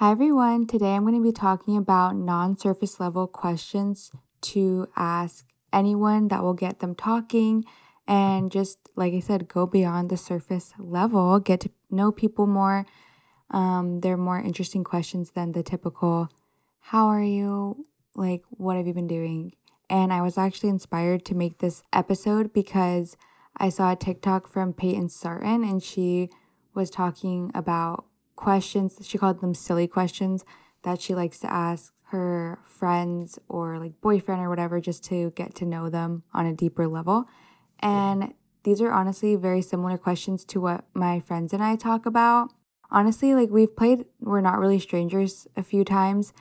Hi 0.00 0.12
everyone, 0.12 0.68
today 0.68 0.94
I'm 0.94 1.02
going 1.02 1.16
to 1.16 1.20
be 1.20 1.32
talking 1.32 1.76
about 1.76 2.14
non 2.14 2.56
surface 2.56 3.00
level 3.00 3.26
questions 3.26 4.12
to 4.42 4.86
ask 4.94 5.44
anyone 5.72 6.28
that 6.28 6.44
will 6.44 6.54
get 6.54 6.78
them 6.78 6.94
talking 6.94 7.64
and 8.06 8.52
just, 8.52 8.78
like 8.94 9.12
I 9.12 9.18
said, 9.18 9.48
go 9.48 9.66
beyond 9.66 10.08
the 10.08 10.16
surface 10.16 10.72
level, 10.78 11.40
get 11.40 11.58
to 11.62 11.70
know 11.90 12.12
people 12.12 12.46
more. 12.46 12.86
Um, 13.50 13.98
they're 13.98 14.16
more 14.16 14.38
interesting 14.38 14.84
questions 14.84 15.32
than 15.32 15.50
the 15.50 15.64
typical, 15.64 16.28
How 16.78 17.08
are 17.08 17.20
you? 17.20 17.84
Like, 18.14 18.44
what 18.50 18.76
have 18.76 18.86
you 18.86 18.94
been 18.94 19.08
doing? 19.08 19.52
And 19.90 20.12
I 20.12 20.22
was 20.22 20.38
actually 20.38 20.68
inspired 20.68 21.24
to 21.24 21.34
make 21.34 21.58
this 21.58 21.82
episode 21.92 22.52
because 22.52 23.16
I 23.56 23.68
saw 23.68 23.90
a 23.90 23.96
TikTok 23.96 24.46
from 24.46 24.74
Peyton 24.74 25.08
Sartain 25.08 25.64
and 25.64 25.82
she 25.82 26.30
was 26.72 26.88
talking 26.88 27.50
about 27.52 28.04
questions. 28.38 28.96
She 29.02 29.18
called 29.18 29.40
them 29.40 29.52
silly 29.52 29.88
questions 29.88 30.44
that 30.84 31.00
she 31.00 31.14
likes 31.14 31.40
to 31.40 31.52
ask 31.52 31.92
her 32.10 32.60
friends 32.64 33.38
or 33.48 33.78
like 33.78 34.00
boyfriend 34.00 34.40
or 34.40 34.48
whatever 34.48 34.80
just 34.80 35.04
to 35.04 35.30
get 35.32 35.54
to 35.56 35.66
know 35.66 35.90
them 35.90 36.22
on 36.32 36.46
a 36.46 36.54
deeper 36.54 36.86
level. 36.86 37.26
And 37.80 38.32
these 38.62 38.80
are 38.80 38.92
honestly 38.92 39.34
very 39.34 39.60
similar 39.60 39.98
questions 39.98 40.44
to 40.46 40.60
what 40.60 40.84
my 40.94 41.20
friends 41.20 41.52
and 41.52 41.62
I 41.62 41.74
talk 41.76 42.06
about. 42.06 42.50
Honestly, 42.90 43.34
like 43.34 43.50
we've 43.50 43.76
played 43.76 44.04
We're 44.20 44.40
Not 44.40 44.58
Really 44.58 44.78
Strangers 44.78 45.48
a 45.56 45.62
few 45.62 45.84
times. 45.84 46.32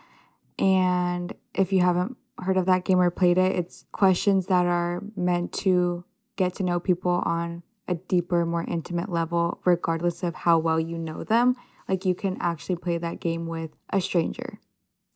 And 0.60 1.34
if 1.54 1.74
you 1.74 1.82
haven't 1.82 2.16
heard 2.38 2.58
of 2.58 2.68
that 2.68 2.86
game 2.86 3.00
or 3.00 3.10
played 3.10 3.40
it, 3.40 3.56
it's 3.56 3.86
questions 3.92 4.46
that 4.46 4.68
are 4.68 5.02
meant 5.16 5.52
to 5.52 6.06
get 6.36 6.54
to 6.56 6.64
know 6.64 6.80
people 6.80 7.24
on 7.26 7.64
a 7.88 7.96
deeper, 7.96 8.46
more 8.46 8.66
intimate 8.68 9.10
level, 9.10 9.60
regardless 9.66 10.22
of 10.22 10.36
how 10.36 10.60
well 10.60 10.80
you 10.80 10.98
know 10.98 11.24
them. 11.24 11.56
Like 11.88 12.06
you 12.06 12.16
can 12.16 12.38
actually 12.40 12.76
play 12.76 12.98
that 12.98 13.20
game 13.20 13.48
with 13.48 13.72
a 13.92 14.02
stranger, 14.02 14.60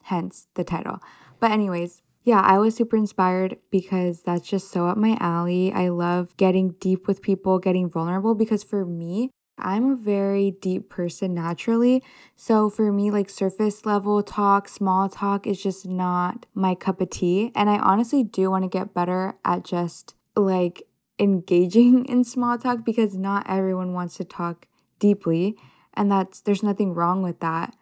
hence 0.03 0.47
the 0.55 0.63
title. 0.63 0.99
But, 1.39 1.51
anyways, 1.51 2.01
yeah, 2.23 2.41
I 2.41 2.59
was 2.59 2.75
super 2.75 2.95
inspired 2.95 3.57
because 3.71 4.21
that's 4.21 4.47
just 4.47 4.69
so 4.69 4.85
up 4.85 4.97
my 4.97 5.17
alley. 5.19 5.71
I 5.73 5.89
love 5.89 6.37
getting 6.37 6.75
deep 6.79 7.07
with 7.07 7.21
people, 7.21 7.57
getting 7.57 7.89
vulnerable 7.89 8.35
because 8.35 8.63
for 8.63 8.85
me, 8.85 9.31
I'm 9.57 9.91
a 9.91 9.95
very 9.95 10.51
deep 10.51 10.89
person 10.89 11.33
naturally. 11.33 12.03
So 12.35 12.69
for 12.69 12.91
me, 12.91 13.11
like 13.11 13.29
surface 13.29 13.85
level 13.85 14.21
talk, 14.21 14.67
small 14.67 15.09
talk 15.09 15.47
is 15.47 15.61
just 15.61 15.87
not 15.87 16.45
my 16.53 16.75
cup 16.75 17.01
of 17.01 17.09
tea. 17.09 17.51
And 17.55 17.69
I 17.69 17.77
honestly 17.77 18.23
do 18.23 18.51
want 18.51 18.63
to 18.63 18.69
get 18.69 18.93
better 18.93 19.35
at 19.43 19.63
just 19.63 20.15
like 20.35 20.83
engaging 21.19 22.05
in 22.09 22.23
small 22.23 22.57
talk 22.57 22.85
because 22.85 23.15
not 23.15 23.49
everyone 23.49 23.93
wants 23.93 24.17
to 24.17 24.23
talk 24.23 24.67
deeply 24.99 25.57
and 25.93 26.11
that's 26.11 26.41
there's 26.41 26.63
nothing 26.63 26.93
wrong 26.93 27.21
with 27.21 27.39
that. 27.39 27.75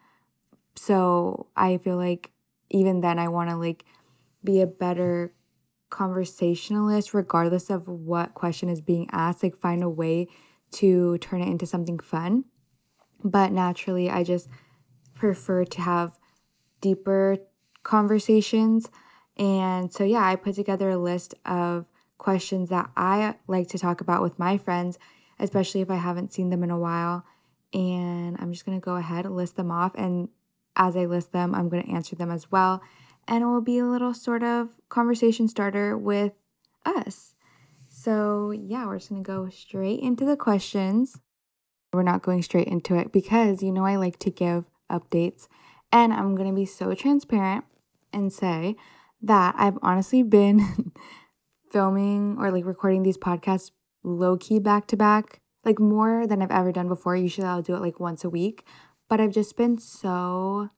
So 0.75 1.47
i 1.55 1.77
feel 1.77 1.97
like 1.97 2.31
even 2.69 3.01
then 3.01 3.17
i 3.19 3.27
want 3.27 3.49
to 3.49 3.55
like 3.55 3.83
be 4.43 4.61
a 4.61 4.67
better 4.67 5.33
conversationalist 5.89 7.13
regardless 7.13 7.69
of 7.69 7.87
what 7.87 8.33
question 8.35 8.69
is 8.69 8.79
being 8.79 9.09
asked 9.11 9.41
like 9.41 9.57
find 9.57 9.83
a 9.83 9.89
way 9.89 10.27
to 10.71 11.17
turn 11.17 11.41
it 11.41 11.47
into 11.47 11.65
something 11.65 11.99
fun. 11.99 12.45
But 13.23 13.51
naturally 13.51 14.09
i 14.09 14.23
just 14.23 14.47
prefer 15.15 15.65
to 15.65 15.81
have 15.81 16.17
deeper 16.79 17.37
conversations. 17.83 18.89
And 19.37 19.91
so 19.91 20.03
yeah 20.03 20.25
i 20.25 20.35
put 20.35 20.55
together 20.55 20.89
a 20.89 20.97
list 20.97 21.33
of 21.45 21.85
questions 22.17 22.69
that 22.69 22.89
i 22.97 23.35
like 23.47 23.67
to 23.69 23.79
talk 23.79 24.01
about 24.01 24.21
with 24.21 24.37
my 24.37 24.57
friends 24.57 24.99
especially 25.39 25.79
if 25.79 25.89
i 25.89 25.95
haven't 25.95 26.33
seen 26.33 26.49
them 26.49 26.63
in 26.63 26.69
a 26.69 26.77
while 26.77 27.23
and 27.73 28.37
I'm 28.39 28.51
just 28.51 28.65
going 28.65 28.79
to 28.79 28.83
go 28.83 28.95
ahead 28.95 29.25
and 29.25 29.35
list 29.35 29.55
them 29.55 29.71
off. 29.71 29.93
And 29.95 30.29
as 30.75 30.95
I 30.95 31.05
list 31.05 31.31
them, 31.31 31.53
I'm 31.53 31.69
going 31.69 31.83
to 31.83 31.91
answer 31.91 32.15
them 32.15 32.31
as 32.31 32.51
well. 32.51 32.81
And 33.27 33.43
it 33.43 33.47
will 33.47 33.61
be 33.61 33.77
a 33.77 33.85
little 33.85 34.13
sort 34.13 34.43
of 34.43 34.69
conversation 34.89 35.47
starter 35.47 35.97
with 35.97 36.33
us. 36.85 37.35
So, 37.87 38.51
yeah, 38.51 38.85
we're 38.85 38.97
just 38.97 39.09
going 39.09 39.23
to 39.23 39.27
go 39.27 39.49
straight 39.49 39.99
into 39.99 40.25
the 40.25 40.37
questions. 40.37 41.19
We're 41.91 42.03
not 42.03 42.21
going 42.21 42.41
straight 42.43 42.67
into 42.67 42.95
it 42.95 43.11
because 43.11 43.61
you 43.63 43.71
know 43.71 43.85
I 43.85 43.95
like 43.95 44.19
to 44.19 44.31
give 44.31 44.65
updates. 44.91 45.47
And 45.91 46.13
I'm 46.13 46.35
going 46.35 46.47
to 46.49 46.55
be 46.55 46.65
so 46.65 46.93
transparent 46.93 47.65
and 48.13 48.31
say 48.31 48.75
that 49.21 49.55
I've 49.57 49.77
honestly 49.81 50.23
been 50.23 50.91
filming 51.71 52.37
or 52.39 52.51
like 52.51 52.65
recording 52.65 53.03
these 53.03 53.17
podcasts 53.17 53.71
low 54.03 54.37
key 54.37 54.59
back 54.59 54.87
to 54.87 54.97
back 54.97 55.41
like 55.65 55.79
more 55.79 56.25
than 56.27 56.41
I've 56.41 56.51
ever 56.51 56.71
done 56.71 56.87
before. 56.87 57.15
Usually 57.15 57.47
I'll 57.47 57.61
do 57.61 57.75
it 57.75 57.81
like 57.81 57.99
once 57.99 58.23
a 58.23 58.29
week, 58.29 58.65
but 59.07 59.19
I've 59.19 59.33
just 59.33 59.57
been 59.57 59.77
so 59.77 60.69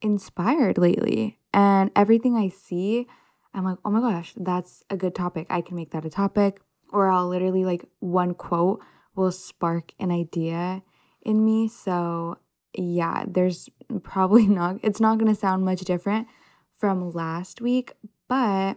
inspired 0.00 0.78
lately. 0.78 1.38
And 1.52 1.90
everything 1.96 2.36
I 2.36 2.48
see, 2.48 3.06
I'm 3.54 3.64
like, 3.64 3.78
oh 3.84 3.90
my 3.90 4.00
gosh, 4.00 4.34
that's 4.36 4.84
a 4.90 4.96
good 4.96 5.14
topic. 5.14 5.46
I 5.50 5.60
can 5.60 5.76
make 5.76 5.90
that 5.92 6.04
a 6.04 6.10
topic. 6.10 6.60
Or 6.92 7.10
I'll 7.10 7.28
literally 7.28 7.64
like 7.64 7.84
one 8.00 8.34
quote 8.34 8.80
will 9.14 9.32
spark 9.32 9.92
an 9.98 10.10
idea 10.10 10.82
in 11.22 11.44
me. 11.44 11.68
So, 11.68 12.38
yeah, 12.74 13.24
there's 13.26 13.68
probably 14.02 14.46
not, 14.48 14.76
it's 14.82 15.00
not 15.00 15.18
going 15.18 15.32
to 15.32 15.38
sound 15.38 15.64
much 15.64 15.80
different 15.82 16.28
from 16.76 17.10
last 17.10 17.60
week, 17.60 17.92
but 18.28 18.76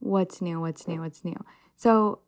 what's 0.00 0.42
new? 0.42 0.60
What's 0.60 0.88
new? 0.88 1.00
What's 1.00 1.24
new? 1.24 1.36
So, 1.76 2.20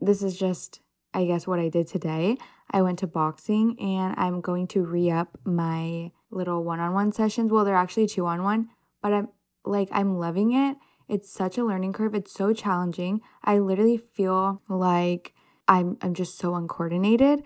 this 0.00 0.22
is 0.22 0.38
just 0.38 0.80
I 1.12 1.24
guess 1.24 1.46
what 1.46 1.58
I 1.58 1.68
did 1.68 1.88
today. 1.88 2.36
I 2.70 2.82
went 2.82 3.00
to 3.00 3.06
boxing 3.06 3.76
and 3.80 4.14
I'm 4.16 4.40
going 4.40 4.68
to 4.68 4.84
re 4.84 5.10
up 5.10 5.38
my 5.44 6.12
little 6.30 6.62
one 6.62 6.80
on 6.80 6.94
one 6.94 7.12
sessions. 7.12 7.50
Well, 7.50 7.64
they're 7.64 7.74
actually 7.74 8.06
two 8.06 8.26
on 8.26 8.44
one, 8.44 8.68
but 9.02 9.12
I'm 9.12 9.28
like, 9.64 9.88
I'm 9.92 10.18
loving 10.18 10.52
it. 10.52 10.76
It's 11.08 11.32
such 11.32 11.58
a 11.58 11.64
learning 11.64 11.92
curve. 11.92 12.14
It's 12.14 12.32
so 12.32 12.52
challenging. 12.52 13.20
I 13.42 13.58
literally 13.58 13.98
feel 13.98 14.62
like 14.68 15.34
I'm, 15.66 15.98
I'm 16.00 16.14
just 16.14 16.38
so 16.38 16.54
uncoordinated, 16.54 17.42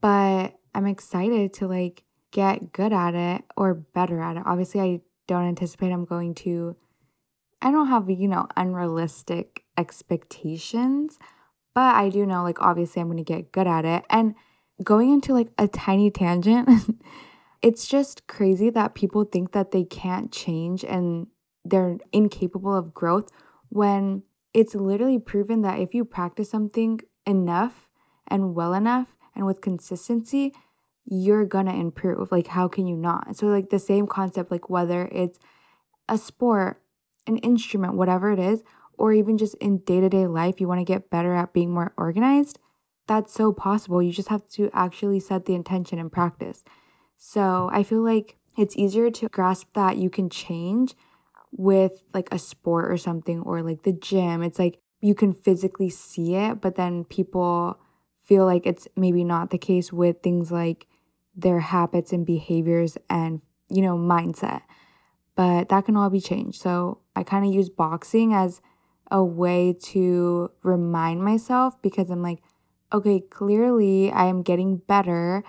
but 0.00 0.58
I'm 0.74 0.86
excited 0.86 1.52
to 1.54 1.68
like 1.68 2.02
get 2.32 2.72
good 2.72 2.92
at 2.92 3.14
it 3.14 3.44
or 3.56 3.74
better 3.74 4.20
at 4.20 4.36
it. 4.36 4.42
Obviously, 4.44 4.80
I 4.80 5.00
don't 5.28 5.44
anticipate 5.46 5.92
I'm 5.92 6.04
going 6.04 6.34
to, 6.36 6.76
I 7.62 7.70
don't 7.70 7.86
have, 7.86 8.10
you 8.10 8.26
know, 8.26 8.48
unrealistic 8.56 9.62
expectations 9.78 11.18
but 11.76 11.94
I 11.94 12.08
do 12.08 12.24
know, 12.24 12.42
like, 12.42 12.62
obviously, 12.62 13.02
I'm 13.02 13.08
going 13.08 13.18
to 13.18 13.22
get 13.22 13.52
good 13.52 13.66
at 13.66 13.84
it. 13.84 14.02
And 14.08 14.34
going 14.82 15.10
into 15.10 15.34
like 15.34 15.48
a 15.58 15.68
tiny 15.68 16.10
tangent, 16.10 16.70
it's 17.62 17.86
just 17.86 18.26
crazy 18.26 18.70
that 18.70 18.94
people 18.94 19.24
think 19.24 19.52
that 19.52 19.72
they 19.72 19.84
can't 19.84 20.32
change 20.32 20.84
and 20.84 21.26
they're 21.66 21.98
incapable 22.14 22.74
of 22.74 22.94
growth 22.94 23.28
when 23.68 24.22
it's 24.54 24.74
literally 24.74 25.18
proven 25.18 25.60
that 25.62 25.78
if 25.78 25.92
you 25.92 26.06
practice 26.06 26.48
something 26.48 27.00
enough 27.26 27.90
and 28.26 28.54
well 28.54 28.72
enough 28.72 29.08
and 29.34 29.44
with 29.44 29.60
consistency, 29.60 30.54
you're 31.04 31.44
gonna 31.44 31.74
improve. 31.74 32.32
Like, 32.32 32.46
how 32.46 32.68
can 32.68 32.86
you 32.86 32.96
not? 32.96 33.36
So, 33.36 33.48
like, 33.48 33.68
the 33.68 33.78
same 33.78 34.06
concept, 34.06 34.50
like, 34.50 34.70
whether 34.70 35.10
it's 35.12 35.38
a 36.08 36.16
sport, 36.16 36.80
an 37.26 37.36
instrument, 37.36 37.96
whatever 37.96 38.32
it 38.32 38.38
is, 38.38 38.62
or 38.98 39.12
even 39.12 39.38
just 39.38 39.54
in 39.56 39.78
day 39.78 40.00
to 40.00 40.08
day 40.08 40.26
life, 40.26 40.60
you 40.60 40.68
want 40.68 40.80
to 40.80 40.84
get 40.84 41.10
better 41.10 41.34
at 41.34 41.52
being 41.52 41.72
more 41.72 41.92
organized, 41.96 42.58
that's 43.06 43.32
so 43.32 43.52
possible. 43.52 44.02
You 44.02 44.12
just 44.12 44.28
have 44.28 44.46
to 44.50 44.70
actually 44.72 45.20
set 45.20 45.46
the 45.46 45.54
intention 45.54 45.98
and 45.98 46.10
practice. 46.10 46.64
So 47.16 47.68
I 47.72 47.82
feel 47.82 48.02
like 48.02 48.36
it's 48.56 48.76
easier 48.76 49.10
to 49.10 49.28
grasp 49.28 49.68
that 49.74 49.96
you 49.96 50.10
can 50.10 50.28
change 50.30 50.94
with 51.52 52.02
like 52.12 52.28
a 52.32 52.38
sport 52.38 52.90
or 52.90 52.96
something 52.96 53.40
or 53.42 53.62
like 53.62 53.82
the 53.82 53.92
gym. 53.92 54.42
It's 54.42 54.58
like 54.58 54.78
you 55.00 55.14
can 55.14 55.32
physically 55.32 55.90
see 55.90 56.34
it, 56.34 56.60
but 56.60 56.74
then 56.74 57.04
people 57.04 57.78
feel 58.24 58.44
like 58.44 58.66
it's 58.66 58.88
maybe 58.96 59.24
not 59.24 59.50
the 59.50 59.58
case 59.58 59.92
with 59.92 60.22
things 60.22 60.50
like 60.50 60.86
their 61.34 61.60
habits 61.60 62.12
and 62.12 62.26
behaviors 62.26 62.98
and, 63.08 63.40
you 63.68 63.82
know, 63.82 63.96
mindset. 63.96 64.62
But 65.36 65.68
that 65.68 65.84
can 65.84 65.96
all 65.96 66.10
be 66.10 66.20
changed. 66.20 66.60
So 66.60 67.00
I 67.14 67.22
kind 67.22 67.46
of 67.46 67.52
use 67.54 67.68
boxing 67.68 68.32
as 68.32 68.60
a 69.10 69.24
way 69.24 69.72
to 69.72 70.50
remind 70.62 71.22
myself 71.22 71.80
because 71.82 72.10
I'm 72.10 72.22
like, 72.22 72.40
okay, 72.92 73.20
clearly 73.20 74.10
I 74.10 74.26
am 74.26 74.42
getting 74.42 74.78
better. 74.78 75.42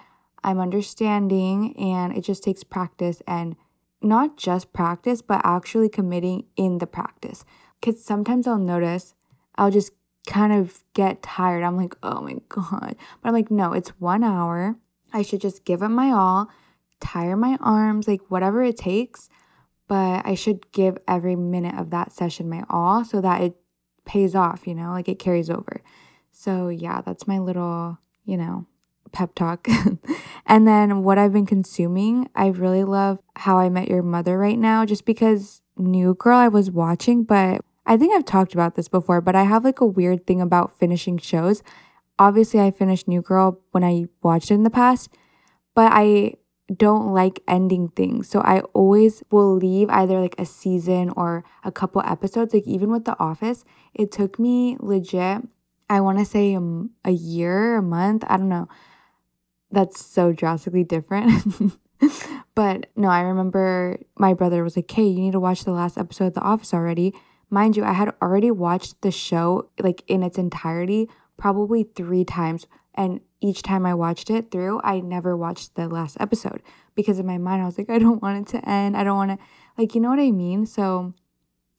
I'm 0.43 0.59
understanding, 0.59 1.75
and 1.77 2.15
it 2.15 2.21
just 2.21 2.43
takes 2.43 2.63
practice 2.63 3.21
and 3.27 3.55
not 4.01 4.37
just 4.37 4.73
practice, 4.73 5.21
but 5.21 5.41
actually 5.43 5.89
committing 5.89 6.45
in 6.55 6.77
the 6.77 6.87
practice. 6.87 7.43
Because 7.79 8.03
sometimes 8.03 8.47
I'll 8.47 8.57
notice 8.57 9.13
I'll 9.55 9.71
just 9.71 9.91
kind 10.27 10.53
of 10.53 10.83
get 10.93 11.23
tired. 11.23 11.63
I'm 11.63 11.77
like, 11.77 11.95
oh 12.03 12.21
my 12.21 12.35
God. 12.49 12.95
But 13.21 13.29
I'm 13.29 13.33
like, 13.33 13.51
no, 13.51 13.73
it's 13.73 13.89
one 13.99 14.23
hour. 14.23 14.75
I 15.13 15.21
should 15.21 15.41
just 15.41 15.65
give 15.65 15.81
it 15.81 15.89
my 15.89 16.11
all, 16.11 16.49
tire 16.99 17.37
my 17.37 17.57
arms, 17.59 18.07
like 18.07 18.21
whatever 18.29 18.61
it 18.63 18.77
takes 18.77 19.29
but 19.87 20.25
I 20.25 20.35
should 20.35 20.71
give 20.71 20.97
every 21.07 21.35
minute 21.35 21.75
of 21.75 21.89
that 21.91 22.11
session 22.11 22.49
my 22.49 22.63
all 22.69 23.05
so 23.05 23.21
that 23.21 23.41
it 23.41 23.55
pays 24.05 24.35
off, 24.35 24.67
you 24.67 24.75
know, 24.75 24.91
like 24.91 25.09
it 25.09 25.19
carries 25.19 25.49
over. 25.49 25.81
So, 26.31 26.69
yeah, 26.69 27.01
that's 27.01 27.27
my 27.27 27.39
little, 27.39 27.97
you 28.25 28.37
know, 28.37 28.65
pep 29.11 29.35
talk. 29.35 29.67
and 30.45 30.67
then 30.67 31.03
what 31.03 31.17
I've 31.17 31.33
been 31.33 31.45
consuming, 31.45 32.29
I 32.35 32.47
really 32.47 32.83
love 32.83 33.19
How 33.35 33.57
I 33.57 33.69
Met 33.69 33.87
Your 33.87 34.03
Mother 34.03 34.37
right 34.37 34.59
now, 34.59 34.85
just 34.85 35.05
because 35.05 35.61
New 35.77 36.13
Girl 36.15 36.37
I 36.37 36.47
was 36.47 36.71
watching, 36.71 37.23
but 37.23 37.61
I 37.85 37.97
think 37.97 38.13
I've 38.13 38.25
talked 38.25 38.53
about 38.53 38.75
this 38.75 38.87
before, 38.87 39.21
but 39.21 39.35
I 39.35 39.43
have 39.43 39.63
like 39.63 39.79
a 39.79 39.85
weird 39.85 40.27
thing 40.27 40.41
about 40.41 40.77
finishing 40.77 41.17
shows. 41.17 41.63
Obviously, 42.19 42.59
I 42.59 42.71
finished 42.71 43.07
New 43.07 43.21
Girl 43.21 43.61
when 43.71 43.83
I 43.83 44.05
watched 44.21 44.51
it 44.51 44.55
in 44.55 44.63
the 44.63 44.69
past, 44.69 45.09
but 45.73 45.91
I 45.93 46.33
don't 46.75 47.13
like 47.13 47.41
ending 47.47 47.89
things. 47.89 48.27
So 48.27 48.41
I 48.41 48.59
always 48.73 49.23
will 49.31 49.55
leave 49.55 49.89
either 49.89 50.19
like 50.19 50.35
a 50.37 50.45
season 50.45 51.11
or 51.15 51.43
a 51.63 51.71
couple 51.71 52.01
episodes. 52.01 52.53
Like 52.53 52.67
even 52.67 52.91
with 52.91 53.05
The 53.05 53.17
Office, 53.19 53.63
it 53.93 54.11
took 54.11 54.37
me 54.37 54.77
legit, 54.79 55.43
I 55.89 56.01
want 56.01 56.19
to 56.19 56.25
say 56.25 56.53
a, 56.55 56.61
a 57.05 57.11
year, 57.11 57.77
a 57.77 57.81
month, 57.81 58.23
I 58.27 58.37
don't 58.37 58.49
know. 58.49 58.67
That's 59.71 60.05
so 60.05 60.33
drastically 60.33 60.83
different. 60.83 61.77
but 62.55 62.87
no, 62.95 63.09
I 63.09 63.21
remember 63.21 63.99
my 64.17 64.33
brother 64.33 64.63
was 64.63 64.75
like, 64.75 64.89
"Hey, 64.89 65.07
you 65.07 65.19
need 65.19 65.33
to 65.33 65.39
watch 65.39 65.63
the 65.63 65.71
last 65.71 65.97
episode 65.97 66.27
of 66.27 66.33
The 66.35 66.41
Office 66.41 66.73
already." 66.73 67.13
Mind 67.49 67.77
you, 67.77 67.83
I 67.83 67.93
had 67.93 68.13
already 68.21 68.51
watched 68.51 69.01
the 69.01 69.11
show 69.11 69.69
like 69.79 70.03
in 70.07 70.23
its 70.23 70.37
entirety 70.37 71.09
probably 71.37 71.83
3 71.83 72.25
times 72.25 72.65
and 72.95 73.21
each 73.39 73.61
time 73.61 73.85
I 73.85 73.93
watched 73.93 74.29
it 74.29 74.51
through, 74.51 74.81
I 74.83 74.99
never 74.99 75.37
watched 75.37 75.75
the 75.75 75.87
last 75.87 76.17
episode 76.19 76.61
because 76.95 77.19
in 77.19 77.25
my 77.25 77.37
mind 77.37 77.61
I 77.61 77.65
was 77.65 77.77
like, 77.77 77.89
I 77.91 77.99
don't 77.99 78.21
want 78.21 78.47
it 78.47 78.51
to 78.51 78.69
end. 78.69 78.97
I 78.97 79.03
don't 79.03 79.17
want 79.17 79.31
to 79.31 79.45
like, 79.77 79.93
you 79.93 80.01
know 80.01 80.09
what 80.09 80.19
I 80.19 80.31
mean? 80.31 80.65
So, 80.65 81.13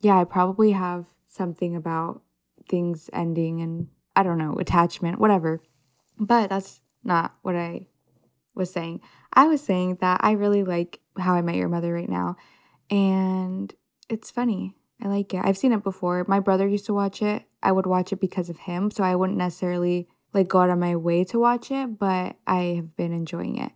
yeah, 0.00 0.18
I 0.18 0.24
probably 0.24 0.72
have 0.72 1.06
something 1.26 1.74
about 1.74 2.22
things 2.68 3.10
ending 3.12 3.60
and 3.60 3.88
I 4.14 4.22
don't 4.22 4.38
know, 4.38 4.56
attachment, 4.58 5.18
whatever. 5.18 5.62
But 6.18 6.50
that's 6.50 6.80
not 7.04 7.34
what 7.42 7.56
I 7.56 7.86
was 8.54 8.72
saying. 8.72 9.00
I 9.32 9.46
was 9.46 9.62
saying 9.62 9.98
that 10.00 10.20
I 10.22 10.32
really 10.32 10.64
like 10.64 11.00
How 11.18 11.34
I 11.34 11.42
Met 11.42 11.56
Your 11.56 11.68
Mother 11.68 11.92
right 11.92 12.08
now. 12.08 12.36
And 12.90 13.72
it's 14.08 14.30
funny. 14.30 14.74
I 15.02 15.08
like 15.08 15.32
it. 15.34 15.44
I've 15.44 15.58
seen 15.58 15.72
it 15.72 15.84
before. 15.84 16.24
My 16.26 16.40
brother 16.40 16.66
used 16.66 16.86
to 16.86 16.94
watch 16.94 17.22
it. 17.22 17.44
I 17.62 17.72
would 17.72 17.86
watch 17.86 18.12
it 18.12 18.20
because 18.20 18.48
of 18.48 18.58
him. 18.58 18.90
So 18.90 19.04
I 19.04 19.14
wouldn't 19.14 19.38
necessarily 19.38 20.08
like 20.32 20.48
go 20.48 20.60
out 20.60 20.70
of 20.70 20.78
my 20.78 20.96
way 20.96 21.24
to 21.24 21.38
watch 21.38 21.70
it, 21.70 21.98
but 21.98 22.36
I 22.46 22.60
have 22.76 22.96
been 22.96 23.12
enjoying 23.12 23.58
it. 23.58 23.72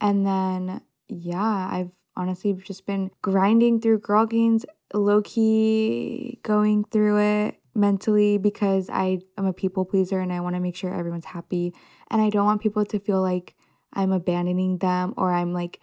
And 0.00 0.26
then, 0.26 0.82
yeah, 1.08 1.68
I've 1.70 1.90
honestly 2.16 2.52
just 2.54 2.86
been 2.86 3.10
grinding 3.22 3.80
through 3.80 4.00
Girl 4.00 4.26
Games, 4.26 4.66
low 4.92 5.22
key 5.22 6.38
going 6.42 6.84
through 6.84 7.18
it 7.18 7.60
mentally 7.74 8.38
because 8.38 8.88
I 8.90 9.20
am 9.36 9.46
a 9.46 9.52
people 9.52 9.84
pleaser 9.84 10.20
and 10.20 10.32
I 10.32 10.40
want 10.40 10.54
to 10.54 10.60
make 10.60 10.76
sure 10.76 10.92
everyone's 10.92 11.26
happy. 11.26 11.74
And 12.10 12.22
I 12.22 12.30
don't 12.30 12.46
want 12.46 12.62
people 12.62 12.84
to 12.84 12.98
feel 12.98 13.20
like 13.20 13.54
I'm 13.92 14.12
abandoning 14.12 14.78
them 14.78 15.14
or 15.16 15.32
I'm 15.32 15.52
like 15.52 15.80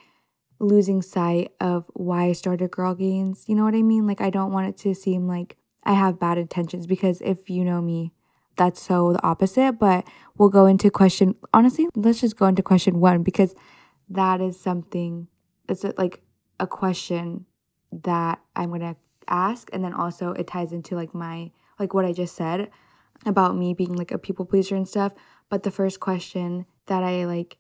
losing 0.60 1.02
sight 1.02 1.52
of 1.60 1.86
why 1.94 2.26
I 2.26 2.32
started 2.34 2.72
Girl 2.72 2.96
Games. 2.96 3.46
You 3.48 3.56
know 3.56 3.64
what 3.64 3.76
I 3.76 3.82
mean? 3.82 4.08
Like, 4.08 4.22
I 4.22 4.30
don't 4.30 4.52
want 4.52 4.68
it 4.68 4.78
to 4.80 4.94
seem 4.94 5.28
like 5.28 5.58
I 5.84 5.94
have 5.94 6.20
bad 6.20 6.38
intentions 6.38 6.88
because 6.88 7.22
if 7.22 7.50
you 7.50 7.64
know 7.64 7.82
me, 7.82 8.14
that's 8.56 8.82
so 8.82 9.14
the 9.14 9.24
opposite. 9.24 9.80
But 9.80 10.06
we'll 10.38 10.50
go 10.50 10.66
into 10.66 10.90
question, 10.90 11.36
honestly, 11.54 11.88
let's 11.96 12.22
just 12.22 12.38
go 12.38 12.46
into 12.46 12.64
question 12.64 13.00
one 13.00 13.24
because 13.24 13.56
that 14.10 14.42
is 14.42 14.60
something, 14.60 15.28
it's 15.68 15.86
like 15.98 16.22
a 16.60 16.68
question 16.68 17.46
that 17.92 18.40
I'm 18.56 18.70
going 18.70 18.82
to 18.82 18.96
ask. 19.28 19.70
And 19.74 19.84
then 19.84 19.94
also 19.94 20.32
it 20.32 20.48
ties 20.48 20.72
into 20.72 20.96
like 20.96 21.14
my 21.14 21.52
like 21.80 21.94
what 21.94 22.06
I 22.06 22.14
just 22.14 22.36
said 22.36 22.70
about 23.26 23.56
me 23.56 23.74
being 23.74 23.96
like 23.96 24.12
a 24.12 24.18
people 24.18 24.46
pleaser 24.46 24.76
and 24.76 24.88
stuff. 24.88 25.14
But 25.50 25.64
the 25.64 25.72
first 25.72 26.00
question 26.00 26.66
that 26.88 27.04
I 27.04 27.26
like 27.26 27.58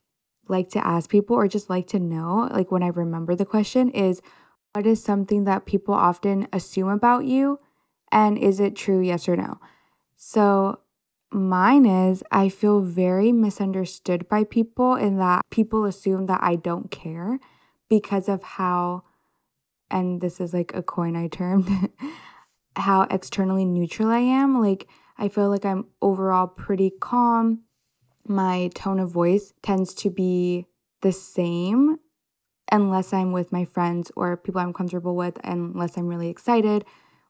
like 0.47 0.69
to 0.69 0.85
ask 0.85 1.09
people 1.09 1.35
or 1.35 1.47
just 1.47 1.69
like 1.69 1.87
to 1.87 1.99
know, 1.99 2.49
like 2.51 2.71
when 2.71 2.83
I 2.83 2.87
remember 2.87 3.35
the 3.35 3.45
question, 3.45 3.89
is 3.89 4.21
what 4.73 4.85
is 4.85 5.03
something 5.03 5.45
that 5.45 5.65
people 5.65 5.93
often 5.93 6.47
assume 6.51 6.89
about 6.89 7.25
you? 7.25 7.59
And 8.11 8.37
is 8.37 8.59
it 8.59 8.75
true, 8.75 9.01
yes 9.01 9.27
or 9.27 9.35
no? 9.35 9.59
So 10.15 10.79
mine 11.33 11.85
is 11.85 12.23
I 12.31 12.49
feel 12.49 12.81
very 12.81 13.31
misunderstood 13.31 14.29
by 14.29 14.43
people 14.43 14.95
in 14.95 15.17
that 15.17 15.41
people 15.49 15.85
assume 15.85 16.27
that 16.27 16.41
I 16.43 16.55
don't 16.55 16.91
care 16.91 17.39
because 17.89 18.29
of 18.29 18.43
how, 18.43 19.03
and 19.89 20.21
this 20.21 20.39
is 20.39 20.53
like 20.53 20.73
a 20.73 20.81
coin 20.81 21.15
I 21.15 21.27
termed, 21.27 21.69
how 22.75 23.03
externally 23.03 23.65
neutral 23.65 24.09
I 24.09 24.19
am. 24.19 24.61
Like, 24.61 24.87
I 25.17 25.27
feel 25.27 25.49
like 25.49 25.65
I'm 25.65 25.85
overall 26.01 26.47
pretty 26.47 26.91
calm. 26.99 27.63
My 28.25 28.69
tone 28.73 28.99
of 28.99 29.11
voice 29.11 29.53
tends 29.61 29.93
to 29.95 30.09
be 30.09 30.67
the 31.01 31.11
same 31.11 31.97
unless 32.71 33.13
I'm 33.13 33.31
with 33.31 33.51
my 33.51 33.65
friends 33.65 34.11
or 34.15 34.37
people 34.37 34.61
I'm 34.61 34.73
comfortable 34.73 35.15
with, 35.15 35.37
unless 35.43 35.97
I'm 35.97 36.07
really 36.07 36.29
excited, 36.29 36.85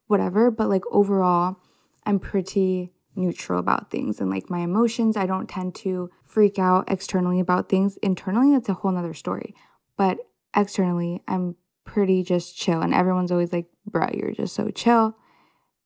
whatever. 0.08 0.52
But 0.52 0.70
like 0.70 0.84
overall, 0.92 1.58
I'm 2.06 2.20
pretty 2.20 2.93
neutral 3.16 3.60
about 3.60 3.92
things 3.92 4.20
and 4.20 4.30
like 4.30 4.50
my 4.50 4.60
emotions. 4.60 5.18
I 5.18 5.26
don't 5.26 5.50
tend 5.50 5.76
to 5.76 6.10
freak 6.26 6.58
out 6.58 6.90
externally 6.90 7.40
about 7.40 7.70
things. 7.70 7.98
Internally, 7.98 8.52
that's 8.52 8.70
a 8.70 8.74
whole 8.74 8.92
nother 8.92 9.14
story. 9.14 9.54
But 9.98 10.18
externally, 10.56 11.22
I'm 11.28 11.56
pretty 11.86 12.24
just 12.24 12.58
chill. 12.58 12.82
And 12.82 12.94
everyone's 12.94 13.32
always 13.32 13.54
like, 13.54 13.68
bro, 13.86 14.10
you're 14.14 14.32
just 14.32 14.56
so 14.56 14.70
chill. 14.70 15.16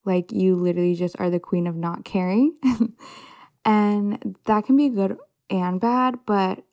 Like 0.06 0.32
you 0.32 0.56
literally 0.56 0.96
just 0.96 1.20
are 1.20 1.30
the 1.30 1.40
queen 1.40 1.68
of 1.68 1.76
not 1.76 2.06
caring. 2.06 2.56
and 3.66 4.38
that 4.46 4.66
can 4.66 4.78
be 4.78 4.90
good 4.90 5.18
and 5.50 5.82
bad, 5.82 6.20
but 6.26 6.64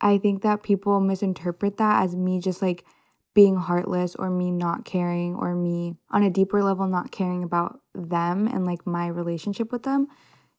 I 0.00 0.18
think 0.18 0.42
that 0.42 0.62
people 0.62 1.00
misinterpret 1.00 1.76
that 1.78 2.02
as 2.02 2.16
me 2.16 2.40
just 2.40 2.60
like 2.60 2.84
being 3.34 3.56
heartless 3.56 4.14
or 4.14 4.28
me 4.30 4.50
not 4.50 4.84
caring 4.84 5.34
or 5.34 5.54
me 5.54 5.94
on 6.10 6.22
a 6.22 6.30
deeper 6.30 6.62
level 6.62 6.86
not 6.86 7.10
caring 7.10 7.42
about 7.42 7.80
them 7.94 8.46
and 8.46 8.66
like 8.66 8.86
my 8.86 9.06
relationship 9.06 9.72
with 9.72 9.84
them. 9.84 10.06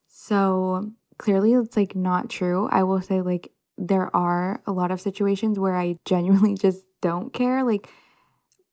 So 0.07 0.91
clearly 1.17 1.53
it's 1.53 1.77
like 1.77 1.95
not 1.95 2.29
true. 2.29 2.67
I 2.71 2.83
will 2.83 3.01
say 3.01 3.21
like 3.21 3.51
there 3.77 4.15
are 4.15 4.61
a 4.65 4.71
lot 4.71 4.91
of 4.91 5.01
situations 5.01 5.59
where 5.59 5.75
I 5.75 5.97
genuinely 6.05 6.55
just 6.55 6.85
don't 7.01 7.31
care. 7.33 7.63
Like 7.63 7.89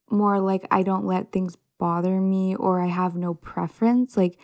more 0.09 0.39
like 0.39 0.65
I 0.71 0.83
don't 0.83 1.05
let 1.05 1.31
things 1.31 1.55
bother 1.81 2.21
me 2.21 2.55
or 2.55 2.79
I 2.79 2.87
have 2.87 3.15
no 3.15 3.33
preference. 3.33 4.15
Like, 4.15 4.37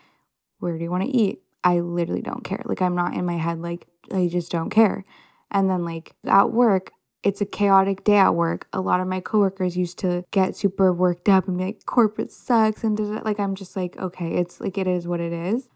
where 0.60 0.76
do 0.76 0.84
you 0.84 0.90
want 0.90 1.04
to 1.04 1.10
eat? 1.10 1.40
I 1.64 1.80
literally 1.80 2.24
don't 2.24 2.44
care. 2.44 2.64
Like, 2.66 2.82
I'm 2.82 2.96
not 2.96 3.14
in 3.14 3.26
my 3.26 3.38
head, 3.38 3.62
like, 3.62 3.86
I 4.12 4.28
just 4.28 4.52
don't 4.52 4.72
care. 4.72 5.06
And 5.52 5.70
then, 5.70 5.86
like, 5.86 6.14
at 6.26 6.52
work, 6.52 6.92
it's 7.28 7.42
a 7.42 7.46
chaotic 7.46 8.06
day 8.06 8.16
at 8.16 8.36
work. 8.36 8.70
A 8.72 8.80
lot 8.80 9.02
of 9.02 9.08
my 9.08 9.20
coworkers 9.20 9.76
used 9.76 10.00
to 10.00 10.24
get 10.32 10.56
super 10.56 10.94
worked 10.94 11.28
up 11.28 11.46
and 11.50 11.58
be 11.58 11.66
like, 11.66 11.86
corporate 11.86 12.32
sucks. 12.32 12.86
And 12.86 12.98
like, 13.26 13.38
I'm 13.38 13.54
just 13.54 13.76
like, 13.76 13.98
okay, 13.98 14.36
it's 14.36 14.62
like, 14.62 14.78
it 14.78 14.88
is 14.88 15.10
what 15.10 15.20
it 15.20 15.34
is. 15.34 15.68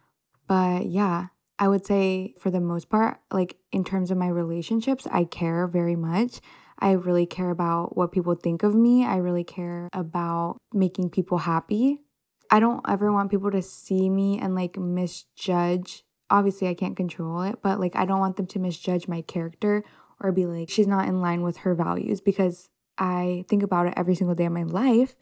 But 0.47 0.85
yeah, 0.85 1.27
I 1.59 1.67
would 1.67 1.85
say 1.85 2.35
for 2.39 2.51
the 2.51 2.61
most 2.61 2.89
part, 2.89 3.19
like, 3.33 3.57
in 3.73 3.83
terms 3.83 4.11
of 4.11 4.17
my 4.17 4.29
relationships, 4.29 5.05
I 5.11 5.25
care 5.25 5.67
very 5.67 5.97
much. 5.97 6.39
I 6.79 6.91
really 6.91 7.25
care 7.25 7.49
about 7.49 7.97
what 7.97 8.13
people 8.13 8.33
think 8.35 8.63
of 8.63 8.73
me. 8.73 9.03
I 9.03 9.17
really 9.17 9.43
care 9.43 9.89
about 9.91 10.55
making 10.71 11.09
people 11.09 11.39
happy. 11.39 11.99
I 12.49 12.61
don't 12.61 12.81
ever 12.87 13.11
want 13.11 13.29
people 13.29 13.51
to 13.51 13.61
see 13.61 14.09
me 14.09 14.39
and 14.39 14.55
like 14.55 14.77
misjudge. 14.77 16.05
Obviously, 16.29 16.69
I 16.69 16.75
can't 16.75 16.95
control 16.95 17.41
it, 17.41 17.59
but 17.61 17.77
like 17.77 17.97
I 17.97 18.05
don't 18.05 18.21
want 18.21 18.37
them 18.37 18.47
to 18.47 18.59
misjudge 18.59 19.09
my 19.09 19.21
character 19.21 19.83
or 20.21 20.31
be 20.31 20.45
like, 20.45 20.69
she's 20.69 20.87
not 20.87 21.07
in 21.07 21.21
line 21.21 21.41
with 21.41 21.57
her 21.57 21.75
values 21.75 22.21
because 22.21 22.69
I 22.97 23.45
think 23.47 23.63
about 23.63 23.87
it 23.87 23.93
every 23.97 24.15
single 24.15 24.35
day 24.35 24.45
of 24.45 24.53
my 24.53 24.63
life 24.63 25.15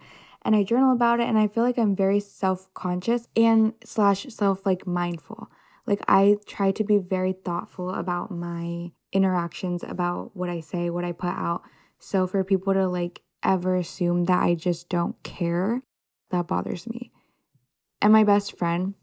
and 0.44 0.56
I 0.56 0.64
journal 0.64 0.94
about 0.94 1.20
it 1.20 1.28
and 1.28 1.38
I 1.38 1.48
feel 1.48 1.64
like 1.64 1.78
I'm 1.78 1.96
very 1.96 2.20
self-conscious 2.20 3.28
and 3.36 3.74
slash 3.84 4.26
self 4.30 4.66
like 4.66 4.88
mindful. 4.88 5.50
Like 5.86 6.02
I 6.08 6.38
try 6.46 6.72
to 6.72 6.84
be 6.84 6.98
very 6.98 7.34
thoughtful 7.34 7.90
about 7.94 8.32
my 8.32 8.92
interactions 9.12 9.84
about 9.84 10.36
what 10.36 10.50
I 10.50 10.60
say, 10.60 10.90
what 10.90 11.06
I 11.06 11.12
put 11.12 11.30
out. 11.30 11.64
So 12.00 12.28
for 12.28 12.44
people 12.44 12.74
to 12.74 12.88
like 12.88 13.22
ever 13.44 13.76
assume 13.76 14.26
that 14.26 14.42
I 14.42 14.56
just 14.56 14.90
don't 14.90 15.22
care, 15.24 15.82
that 16.30 16.48
bothers 16.48 16.88
me. 16.88 17.12
And 18.02 18.14
my 18.14 18.24
best 18.24 18.58
friend, 18.58 18.94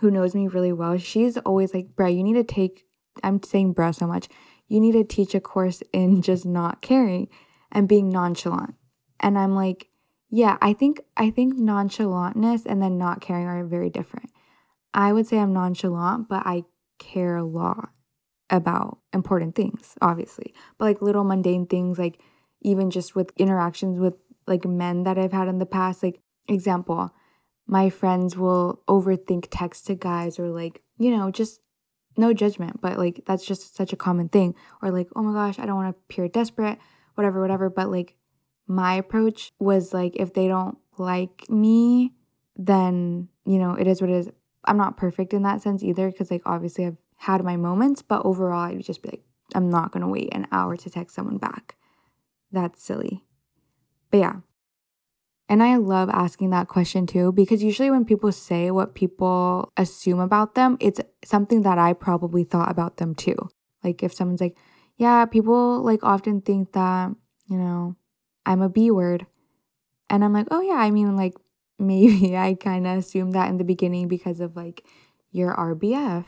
who 0.00 0.10
knows 0.10 0.34
me 0.34 0.46
really 0.46 0.72
well, 0.72 0.98
she's 0.98 1.38
always 1.38 1.72
like, 1.72 1.94
bruh, 1.94 2.14
you 2.14 2.22
need 2.22 2.34
to 2.34 2.44
take, 2.44 2.84
I'm 3.22 3.42
saying 3.42 3.74
bruh 3.74 3.94
so 3.94 4.06
much, 4.06 4.28
you 4.68 4.80
need 4.80 4.92
to 4.92 5.04
teach 5.04 5.34
a 5.34 5.40
course 5.40 5.82
in 5.92 6.22
just 6.22 6.44
not 6.44 6.82
caring 6.82 7.28
and 7.72 7.88
being 7.88 8.08
nonchalant. 8.08 8.74
And 9.20 9.38
I'm 9.38 9.54
like, 9.54 9.88
yeah, 10.30 10.58
I 10.60 10.72
think 10.72 11.00
I 11.16 11.30
think 11.30 11.54
nonchalantness 11.54 12.66
and 12.66 12.82
then 12.82 12.98
not 12.98 13.20
caring 13.20 13.46
are 13.46 13.64
very 13.64 13.90
different. 13.90 14.30
I 14.92 15.12
would 15.12 15.26
say 15.26 15.38
I'm 15.38 15.52
nonchalant, 15.52 16.28
but 16.28 16.42
I 16.46 16.64
care 16.98 17.36
a 17.36 17.44
lot 17.44 17.90
about 18.50 18.98
important 19.12 19.54
things, 19.54 19.94
obviously, 20.00 20.54
but 20.78 20.86
like 20.86 21.02
little 21.02 21.24
mundane 21.24 21.66
things, 21.66 21.98
like 21.98 22.20
even 22.62 22.90
just 22.90 23.14
with 23.14 23.32
interactions 23.36 23.98
with 23.98 24.14
like 24.46 24.64
men 24.64 25.02
that 25.04 25.18
I've 25.18 25.32
had 25.32 25.48
in 25.48 25.58
the 25.58 25.66
past. 25.66 26.02
Like, 26.02 26.20
example, 26.48 27.10
my 27.66 27.90
friends 27.90 28.36
will 28.36 28.82
overthink 28.88 29.48
text 29.50 29.86
to 29.86 29.94
guys 29.94 30.38
or 30.38 30.48
like, 30.48 30.82
you 30.98 31.10
know, 31.10 31.30
just 31.30 31.60
no 32.16 32.32
judgment, 32.32 32.80
but 32.80 32.98
like 32.98 33.22
that's 33.26 33.44
just 33.44 33.76
such 33.76 33.92
a 33.92 33.96
common 33.96 34.28
thing. 34.28 34.54
Or 34.82 34.90
like, 34.90 35.08
oh 35.16 35.22
my 35.22 35.32
gosh, 35.32 35.58
I 35.58 35.66
don't 35.66 35.76
want 35.76 35.94
to 35.94 36.00
appear 36.08 36.28
desperate, 36.28 36.78
whatever, 37.14 37.40
whatever. 37.40 37.70
But 37.70 37.90
like, 37.90 38.16
my 38.66 38.94
approach 38.94 39.52
was 39.58 39.94
like, 39.94 40.16
if 40.16 40.34
they 40.34 40.48
don't 40.48 40.78
like 40.98 41.48
me, 41.48 42.12
then, 42.56 43.28
you 43.44 43.58
know, 43.58 43.74
it 43.74 43.86
is 43.86 44.00
what 44.00 44.10
it 44.10 44.16
is. 44.16 44.30
I'm 44.64 44.76
not 44.76 44.96
perfect 44.96 45.32
in 45.32 45.42
that 45.42 45.62
sense 45.62 45.84
either, 45.84 46.10
because, 46.10 46.30
like, 46.30 46.42
obviously 46.44 46.86
I've 46.86 46.96
had 47.18 47.44
my 47.44 47.56
moments, 47.56 48.02
but 48.02 48.24
overall, 48.24 48.62
I'd 48.62 48.82
just 48.82 49.02
be 49.02 49.10
like, 49.10 49.22
I'm 49.54 49.70
not 49.70 49.92
gonna 49.92 50.08
wait 50.08 50.34
an 50.34 50.48
hour 50.50 50.76
to 50.76 50.90
text 50.90 51.14
someone 51.14 51.38
back. 51.38 51.76
That's 52.50 52.82
silly. 52.82 53.24
But 54.10 54.18
yeah. 54.18 54.36
And 55.48 55.62
I 55.62 55.76
love 55.76 56.10
asking 56.10 56.50
that 56.50 56.68
question 56.68 57.06
too, 57.06 57.30
because 57.32 57.62
usually 57.62 57.90
when 57.90 58.04
people 58.04 58.32
say 58.32 58.70
what 58.70 58.94
people 58.94 59.72
assume 59.76 60.18
about 60.18 60.56
them, 60.56 60.76
it's 60.80 61.00
something 61.24 61.62
that 61.62 61.78
I 61.78 61.92
probably 61.92 62.42
thought 62.42 62.70
about 62.70 62.96
them 62.96 63.14
too. 63.14 63.36
Like 63.84 64.02
if 64.02 64.12
someone's 64.12 64.40
like, 64.40 64.56
yeah, 64.96 65.24
people 65.26 65.82
like 65.82 66.02
often 66.02 66.40
think 66.40 66.72
that, 66.72 67.10
you 67.46 67.56
know, 67.56 67.94
I'm 68.44 68.60
a 68.60 68.68
B 68.68 68.90
word. 68.90 69.26
And 70.10 70.24
I'm 70.24 70.32
like, 70.32 70.48
oh 70.50 70.60
yeah, 70.60 70.74
I 70.74 70.90
mean, 70.90 71.16
like 71.16 71.34
maybe 71.78 72.36
I 72.36 72.54
kind 72.54 72.86
of 72.86 72.98
assumed 72.98 73.34
that 73.34 73.48
in 73.48 73.58
the 73.58 73.64
beginning 73.64 74.08
because 74.08 74.40
of 74.40 74.56
like 74.56 74.84
your 75.30 75.54
RBF. 75.54 76.24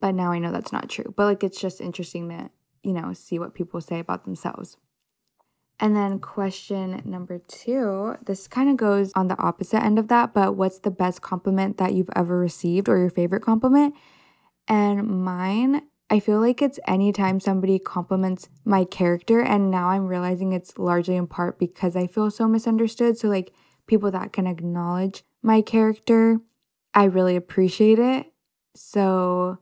But 0.00 0.14
now 0.14 0.32
I 0.32 0.38
know 0.38 0.50
that's 0.50 0.72
not 0.72 0.88
true. 0.88 1.12
But 1.16 1.24
like 1.24 1.44
it's 1.44 1.60
just 1.60 1.80
interesting 1.80 2.28
to, 2.30 2.50
you 2.82 2.94
know, 2.94 3.12
see 3.12 3.38
what 3.38 3.54
people 3.54 3.80
say 3.80 4.00
about 4.00 4.24
themselves. 4.24 4.76
And 5.80 5.94
then 5.94 6.18
question 6.18 7.02
number 7.04 7.38
two, 7.46 8.16
this 8.24 8.48
kind 8.48 8.68
of 8.68 8.76
goes 8.76 9.12
on 9.14 9.28
the 9.28 9.38
opposite 9.38 9.82
end 9.82 9.98
of 9.98 10.08
that, 10.08 10.34
but 10.34 10.56
what's 10.56 10.80
the 10.80 10.90
best 10.90 11.22
compliment 11.22 11.78
that 11.78 11.94
you've 11.94 12.10
ever 12.16 12.38
received 12.38 12.88
or 12.88 12.98
your 12.98 13.10
favorite 13.10 13.42
compliment? 13.42 13.94
And 14.66 15.06
mine, 15.06 15.82
I 16.10 16.20
feel 16.20 16.40
like 16.40 16.62
it's 16.62 16.80
anytime 16.86 17.38
somebody 17.38 17.78
compliments 17.78 18.48
my 18.64 18.84
character. 18.84 19.40
And 19.40 19.70
now 19.70 19.90
I'm 19.90 20.06
realizing 20.06 20.52
it's 20.52 20.78
largely 20.78 21.16
in 21.16 21.26
part 21.26 21.58
because 21.58 21.94
I 21.94 22.06
feel 22.06 22.30
so 22.30 22.48
misunderstood. 22.48 23.16
So, 23.16 23.28
like, 23.28 23.52
people 23.86 24.10
that 24.10 24.32
can 24.32 24.46
acknowledge 24.46 25.22
my 25.42 25.60
character, 25.60 26.40
I 26.92 27.04
really 27.04 27.36
appreciate 27.36 27.98
it. 27.98 28.32
So, 28.74 29.58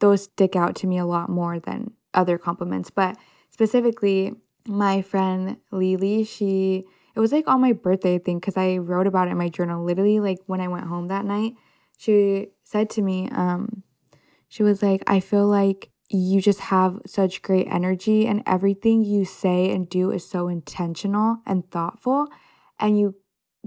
those 0.00 0.24
stick 0.24 0.56
out 0.56 0.74
to 0.76 0.86
me 0.86 0.98
a 0.98 1.06
lot 1.06 1.28
more 1.28 1.60
than 1.60 1.92
other 2.14 2.38
compliments. 2.38 2.90
But 2.90 3.16
specifically, 3.50 4.34
my 4.66 5.02
friend 5.02 5.58
Lily, 5.70 6.24
she 6.24 6.84
it 7.14 7.20
was 7.20 7.32
like 7.32 7.48
on 7.48 7.60
my 7.60 7.72
birthday 7.72 8.18
thing 8.18 8.38
because 8.38 8.56
I 8.56 8.78
wrote 8.78 9.06
about 9.06 9.28
it 9.28 9.32
in 9.32 9.38
my 9.38 9.48
journal. 9.48 9.84
Literally, 9.84 10.20
like 10.20 10.38
when 10.46 10.60
I 10.60 10.68
went 10.68 10.86
home 10.86 11.08
that 11.08 11.24
night, 11.24 11.54
she 11.98 12.48
said 12.64 12.88
to 12.90 13.02
me, 13.02 13.28
um, 13.32 13.82
she 14.48 14.62
was 14.62 14.82
like, 14.82 15.02
I 15.06 15.20
feel 15.20 15.46
like 15.46 15.90
you 16.08 16.40
just 16.40 16.60
have 16.60 17.00
such 17.06 17.42
great 17.42 17.68
energy 17.70 18.26
and 18.26 18.42
everything 18.46 19.04
you 19.04 19.24
say 19.24 19.70
and 19.70 19.88
do 19.88 20.10
is 20.10 20.28
so 20.28 20.48
intentional 20.48 21.38
and 21.46 21.70
thoughtful 21.70 22.26
and 22.80 22.98
you 22.98 23.14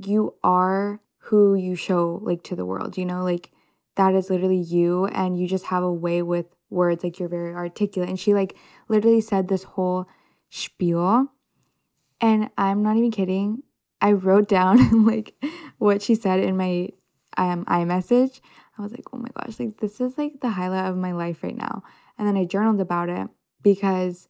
you 0.05 0.35
are 0.43 0.99
who 1.19 1.55
you 1.55 1.75
show 1.75 2.19
like 2.21 2.43
to 2.43 2.55
the 2.55 2.65
world 2.65 2.97
you 2.97 3.05
know 3.05 3.23
like 3.23 3.49
that 3.95 4.13
is 4.13 4.29
literally 4.29 4.57
you 4.59 5.05
and 5.05 5.39
you 5.39 5.47
just 5.47 5.67
have 5.67 5.83
a 5.83 5.93
way 5.93 6.21
with 6.21 6.47
words 6.69 7.01
like 7.03 7.17
you're 7.17 7.29
very 7.29 7.53
articulate 7.53 8.09
and 8.09 8.19
she 8.19 8.33
like 8.33 8.57
literally 8.89 9.21
said 9.21 9.47
this 9.47 9.63
whole 9.63 10.05
spiel. 10.53 11.31
And 12.21 12.49
I'm 12.57 12.83
not 12.83 12.95
even 12.95 13.11
kidding. 13.11 13.63
I 13.99 14.11
wrote 14.11 14.47
down 14.47 15.05
like 15.05 15.33
what 15.77 16.01
she 16.01 16.15
said 16.15 16.39
in 16.39 16.55
my 16.55 16.89
um 17.37 17.65
iMessage. 17.65 18.39
I 18.77 18.81
was 18.81 18.91
like, 18.91 19.05
oh 19.11 19.17
my 19.17 19.29
gosh, 19.35 19.59
like 19.59 19.77
this 19.79 19.99
is 19.99 20.17
like 20.17 20.39
the 20.41 20.51
highlight 20.51 20.85
of 20.85 20.97
my 20.97 21.11
life 21.11 21.43
right 21.43 21.55
now. 21.55 21.83
And 22.17 22.27
then 22.27 22.37
I 22.37 22.45
journaled 22.45 22.81
about 22.81 23.09
it 23.09 23.27
because 23.61 24.27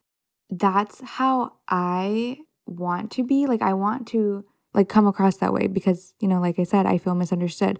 that's 0.49 1.01
how 1.01 1.53
I 1.67 2.39
want 2.65 3.11
to 3.11 3.23
be. 3.23 3.45
Like 3.45 3.61
I 3.61 3.73
want 3.73 4.07
to 4.09 4.45
like 4.73 4.89
come 4.89 5.07
across 5.07 5.37
that 5.37 5.53
way 5.53 5.67
because, 5.67 6.13
you 6.19 6.27
know, 6.27 6.39
like 6.39 6.59
I 6.59 6.63
said, 6.63 6.85
I 6.85 6.97
feel 6.97 7.15
misunderstood. 7.15 7.79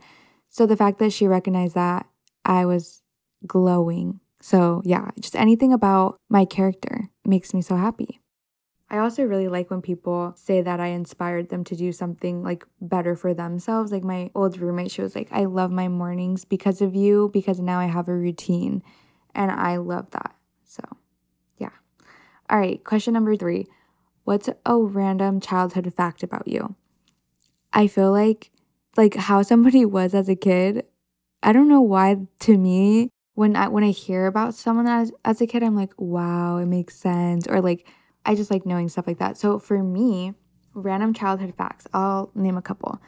So 0.50 0.66
the 0.66 0.78
fact 0.78 1.00
that 1.00 1.12
she 1.12 1.28
recognized 1.28 1.76
that 1.76 2.06
I 2.46 2.66
was 2.66 3.02
glowing. 3.48 4.20
So 4.42 4.82
yeah, 4.86 5.12
just 5.20 5.36
anything 5.36 5.74
about 5.74 6.18
my 6.30 6.46
character 6.46 7.10
makes 7.26 7.54
me 7.54 7.62
so 7.62 7.76
happy. 7.76 8.20
I 8.94 9.00
also 9.00 9.24
really 9.24 9.48
like 9.48 9.72
when 9.72 9.82
people 9.82 10.34
say 10.38 10.62
that 10.62 10.80
I 10.80 10.90
inspired 10.90 11.50
them 11.50 11.64
to 11.64 11.76
do 11.76 11.92
something 11.92 12.44
like 12.44 12.64
better 12.80 13.16
for 13.16 13.34
themselves. 13.34 13.92
Like 13.92 14.04
my 14.04 14.30
old 14.36 14.60
roommate, 14.60 14.92
she 14.92 15.02
was 15.02 15.16
like, 15.16 15.30
I 15.32 15.46
love 15.46 15.72
my 15.72 15.88
mornings 15.88 16.46
because 16.46 16.80
of 16.80 16.94
you, 16.94 17.32
because 17.34 17.60
now 17.60 17.80
I 17.80 17.86
have 17.86 18.08
a 18.08 18.14
routine. 18.14 18.84
And 19.34 19.50
I 19.50 19.78
love 19.78 20.12
that. 20.12 20.36
So, 20.64 20.84
yeah. 21.58 21.72
All 22.52 22.60
right, 22.60 22.84
question 22.84 23.16
number 23.16 23.36
three 23.36 23.66
What's 24.26 24.48
a 24.64 24.78
random 24.78 25.40
childhood 25.40 25.92
fact 25.98 26.22
about 26.22 26.48
you? 26.48 26.76
I 27.74 27.88
feel 27.88 28.12
like, 28.12 28.52
like 28.96 29.16
how 29.16 29.42
somebody 29.42 29.86
was 29.98 30.14
as 30.14 30.30
a 30.30 30.36
kid. 30.36 30.86
I 31.42 31.52
don't 31.52 31.68
know 31.68 31.82
why 31.82 32.28
to 32.42 32.58
me 32.60 33.10
when 33.34 33.56
I 33.56 33.70
when 33.70 33.84
I 33.84 33.90
hear 33.90 34.28
about 34.28 34.54
someone 34.54 34.86
as 34.86 35.12
as 35.26 35.42
a 35.42 35.48
kid 35.48 35.64
I'm 35.64 35.76
like 35.76 35.94
wow 35.98 36.58
it 36.58 36.68
makes 36.68 36.96
sense 36.96 37.48
or 37.48 37.60
like 37.60 37.88
I 38.26 38.36
just 38.36 38.52
like 38.52 38.66
knowing 38.66 38.90
stuff 38.90 39.08
like 39.08 39.20
that. 39.20 39.38
So 39.38 39.60
for 39.60 39.84
me, 39.84 40.34
random 40.74 41.14
childhood 41.14 41.54
facts, 41.58 41.88
I'll 41.94 42.32
name 42.36 42.58
a 42.58 42.62
couple. 42.62 43.02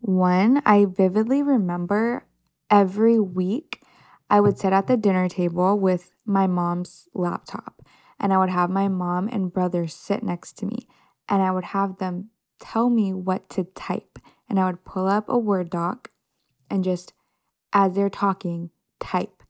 One, 0.00 0.62
I 0.64 0.84
vividly 0.84 1.42
remember 1.42 2.26
every 2.70 3.18
week 3.18 3.82
I 4.30 4.40
would 4.40 4.58
sit 4.58 4.72
at 4.72 4.86
the 4.86 4.96
dinner 4.96 5.28
table 5.28 5.78
with 5.78 6.12
my 6.26 6.46
mom's 6.46 7.08
laptop 7.14 7.82
and 8.20 8.32
I 8.32 8.38
would 8.38 8.50
have 8.50 8.70
my 8.70 8.88
mom 8.88 9.28
and 9.28 9.52
brother 9.52 9.86
sit 9.86 10.22
next 10.22 10.58
to 10.58 10.66
me 10.66 10.86
and 11.28 11.42
I 11.42 11.50
would 11.50 11.64
have 11.64 11.98
them 11.98 12.30
tell 12.58 12.90
me 12.90 13.12
what 13.12 13.48
to 13.50 13.64
type. 13.64 14.18
And 14.48 14.58
I 14.58 14.66
would 14.66 14.84
pull 14.84 15.06
up 15.06 15.28
a 15.28 15.38
Word 15.38 15.70
doc 15.70 16.10
and 16.70 16.82
just, 16.82 17.12
as 17.72 17.94
they're 17.94 18.10
talking, 18.10 18.70
type. 18.98 19.42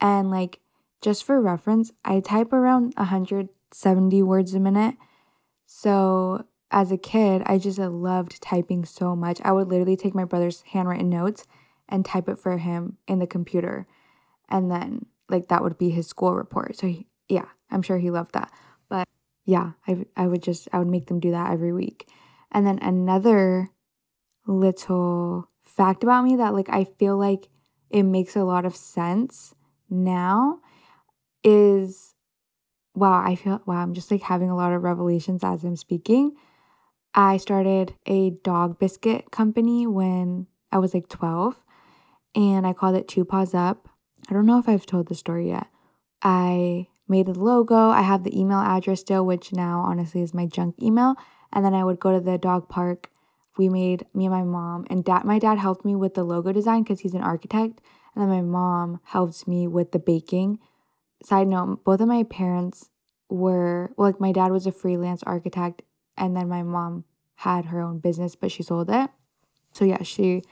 And 0.00 0.30
like, 0.30 0.60
just 1.02 1.24
for 1.24 1.40
reference, 1.40 1.92
I 2.04 2.20
type 2.20 2.52
around 2.52 2.94
100 2.96 3.48
70 3.74 4.22
words 4.22 4.54
a 4.54 4.60
minute. 4.60 4.94
So 5.66 6.46
as 6.70 6.92
a 6.92 6.96
kid, 6.96 7.42
I 7.44 7.58
just 7.58 7.78
loved 7.78 8.40
typing 8.40 8.84
so 8.84 9.16
much. 9.16 9.40
I 9.42 9.50
would 9.50 9.68
literally 9.68 9.96
take 9.96 10.14
my 10.14 10.24
brother's 10.24 10.62
handwritten 10.72 11.10
notes 11.10 11.44
and 11.88 12.04
type 12.04 12.28
it 12.28 12.38
for 12.38 12.56
him 12.58 12.98
in 13.08 13.18
the 13.18 13.26
computer. 13.26 13.86
And 14.48 14.70
then, 14.70 15.06
like, 15.28 15.48
that 15.48 15.62
would 15.62 15.76
be 15.76 15.90
his 15.90 16.06
school 16.06 16.34
report. 16.34 16.76
So, 16.76 16.86
he, 16.86 17.08
yeah, 17.28 17.46
I'm 17.68 17.82
sure 17.82 17.98
he 17.98 18.10
loved 18.10 18.32
that. 18.34 18.52
But 18.88 19.08
yeah, 19.44 19.72
I, 19.88 20.06
I 20.16 20.28
would 20.28 20.42
just, 20.42 20.68
I 20.72 20.78
would 20.78 20.88
make 20.88 21.06
them 21.06 21.18
do 21.18 21.32
that 21.32 21.52
every 21.52 21.72
week. 21.72 22.08
And 22.52 22.64
then 22.64 22.78
another 22.80 23.70
little 24.46 25.50
fact 25.64 26.04
about 26.04 26.24
me 26.24 26.36
that, 26.36 26.54
like, 26.54 26.68
I 26.68 26.84
feel 26.84 27.16
like 27.16 27.48
it 27.90 28.04
makes 28.04 28.36
a 28.36 28.44
lot 28.44 28.64
of 28.64 28.76
sense 28.76 29.54
now 29.90 30.60
is 31.42 32.13
wow, 32.94 33.22
I 33.24 33.34
feel, 33.34 33.60
wow, 33.66 33.76
I'm 33.76 33.94
just 33.94 34.10
like 34.10 34.22
having 34.22 34.50
a 34.50 34.56
lot 34.56 34.72
of 34.72 34.82
revelations 34.82 35.42
as 35.42 35.64
I'm 35.64 35.76
speaking. 35.76 36.36
I 37.14 37.36
started 37.36 37.94
a 38.06 38.30
dog 38.30 38.78
biscuit 38.78 39.30
company 39.30 39.86
when 39.86 40.46
I 40.72 40.78
was 40.78 40.94
like 40.94 41.08
12 41.08 41.62
and 42.34 42.66
I 42.66 42.72
called 42.72 42.96
it 42.96 43.08
Two 43.08 43.24
Paws 43.24 43.54
Up. 43.54 43.88
I 44.28 44.32
don't 44.32 44.46
know 44.46 44.58
if 44.58 44.68
I've 44.68 44.86
told 44.86 45.08
the 45.08 45.14
story 45.14 45.48
yet. 45.48 45.68
I 46.22 46.88
made 47.06 47.26
the 47.26 47.38
logo. 47.38 47.90
I 47.90 48.02
have 48.02 48.24
the 48.24 48.38
email 48.38 48.58
address 48.58 49.00
still, 49.00 49.24
which 49.26 49.52
now 49.52 49.80
honestly 49.80 50.22
is 50.22 50.34
my 50.34 50.46
junk 50.46 50.76
email. 50.82 51.14
And 51.52 51.64
then 51.64 51.74
I 51.74 51.84
would 51.84 52.00
go 52.00 52.12
to 52.12 52.20
the 52.20 52.38
dog 52.38 52.68
park. 52.68 53.10
We 53.56 53.68
made 53.68 54.06
me 54.14 54.26
and 54.26 54.34
my 54.34 54.42
mom 54.42 54.86
and 54.90 55.04
dad. 55.04 55.24
My 55.24 55.38
dad 55.38 55.58
helped 55.58 55.84
me 55.84 55.94
with 55.94 56.14
the 56.14 56.24
logo 56.24 56.52
design 56.52 56.82
because 56.82 57.00
he's 57.00 57.14
an 57.14 57.22
architect, 57.22 57.80
and 58.14 58.22
then 58.22 58.28
my 58.28 58.40
mom 58.40 59.00
helped 59.04 59.46
me 59.46 59.68
with 59.68 59.92
the 59.92 60.00
baking 60.00 60.58
side 61.24 61.48
note, 61.48 61.84
both 61.84 62.00
of 62.00 62.08
my 62.08 62.22
parents 62.24 62.90
were 63.28 63.92
well, 63.96 64.08
like 64.08 64.20
my 64.20 64.32
dad 64.32 64.52
was 64.52 64.66
a 64.66 64.72
freelance 64.72 65.22
architect 65.24 65.82
and 66.16 66.36
then 66.36 66.48
my 66.48 66.62
mom 66.62 67.04
had 67.36 67.66
her 67.66 67.80
own 67.80 67.98
business 67.98 68.36
but 68.36 68.50
she 68.50 68.62
sold 68.62 68.90
it. 68.90 69.10
So 69.72 69.84
yeah, 69.84 70.02
she 70.02 70.42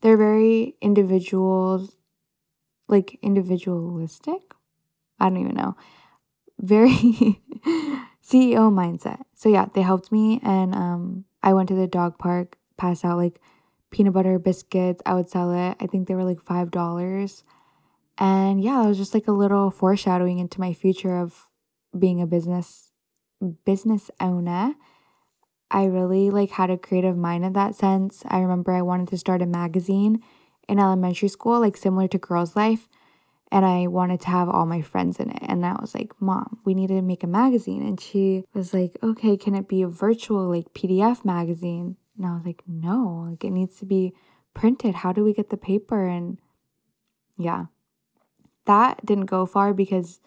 they're 0.00 0.16
very 0.16 0.76
individual 0.80 1.88
like 2.88 3.18
individualistic. 3.22 4.42
I 5.18 5.28
don't 5.28 5.38
even 5.38 5.54
know. 5.54 5.76
Very 6.58 6.90
CEO 8.24 8.70
mindset. 8.70 9.22
So 9.34 9.48
yeah, 9.48 9.66
they 9.74 9.82
helped 9.82 10.10
me 10.12 10.40
and 10.42 10.74
um 10.74 11.24
I 11.42 11.52
went 11.52 11.68
to 11.68 11.74
the 11.74 11.86
dog 11.86 12.18
park, 12.18 12.56
passed 12.76 13.04
out 13.04 13.18
like 13.18 13.40
peanut 13.90 14.12
butter 14.12 14.38
biscuits. 14.38 15.02
I 15.04 15.14
would 15.14 15.28
sell 15.28 15.52
it. 15.52 15.76
I 15.80 15.86
think 15.86 16.08
they 16.08 16.14
were 16.14 16.24
like 16.24 16.40
five 16.40 16.70
dollars. 16.70 17.44
And 18.20 18.62
yeah, 18.62 18.84
it 18.84 18.86
was 18.88 18.98
just 18.98 19.14
like 19.14 19.26
a 19.26 19.32
little 19.32 19.70
foreshadowing 19.70 20.38
into 20.38 20.60
my 20.60 20.74
future 20.74 21.16
of 21.18 21.48
being 21.98 22.20
a 22.20 22.26
business 22.26 22.92
business 23.64 24.10
owner. 24.20 24.74
I 25.70 25.84
really 25.84 26.30
like 26.30 26.50
had 26.50 26.68
a 26.68 26.76
creative 26.76 27.16
mind 27.16 27.44
in 27.44 27.54
that 27.54 27.74
sense. 27.74 28.22
I 28.28 28.40
remember 28.40 28.72
I 28.72 28.82
wanted 28.82 29.08
to 29.08 29.18
start 29.18 29.40
a 29.40 29.46
magazine 29.46 30.22
in 30.68 30.78
elementary 30.78 31.28
school, 31.28 31.60
like 31.60 31.76
similar 31.76 32.06
to 32.08 32.18
Girls 32.18 32.54
Life. 32.54 32.88
and 33.52 33.64
I 33.64 33.86
wanted 33.88 34.20
to 34.20 34.28
have 34.28 34.48
all 34.48 34.66
my 34.66 34.80
friends 34.80 35.18
in 35.18 35.30
it. 35.30 35.42
And 35.48 35.66
I 35.66 35.72
was 35.80 35.94
like, 35.94 36.12
Mom, 36.20 36.60
we 36.64 36.74
need 36.74 36.88
to 36.88 37.02
make 37.02 37.24
a 37.24 37.26
magazine. 37.26 37.82
And 37.82 38.00
she 38.00 38.44
was 38.54 38.72
like, 38.74 38.98
Okay, 39.02 39.36
can 39.36 39.54
it 39.54 39.66
be 39.66 39.82
a 39.82 39.88
virtual, 39.88 40.48
like 40.48 40.74
PDF 40.74 41.24
magazine? 41.24 41.96
And 42.16 42.26
I 42.26 42.34
was 42.34 42.44
like, 42.44 42.62
No, 42.68 43.26
like 43.30 43.42
it 43.44 43.50
needs 43.50 43.76
to 43.78 43.86
be 43.86 44.12
printed. 44.54 44.96
How 44.96 45.12
do 45.12 45.24
we 45.24 45.32
get 45.32 45.50
the 45.50 45.56
paper? 45.56 46.06
And 46.06 46.38
yeah, 47.38 47.66
that 48.70 49.04
didn't 49.04 49.26
go 49.26 49.46
far 49.46 49.74
because 49.74 50.20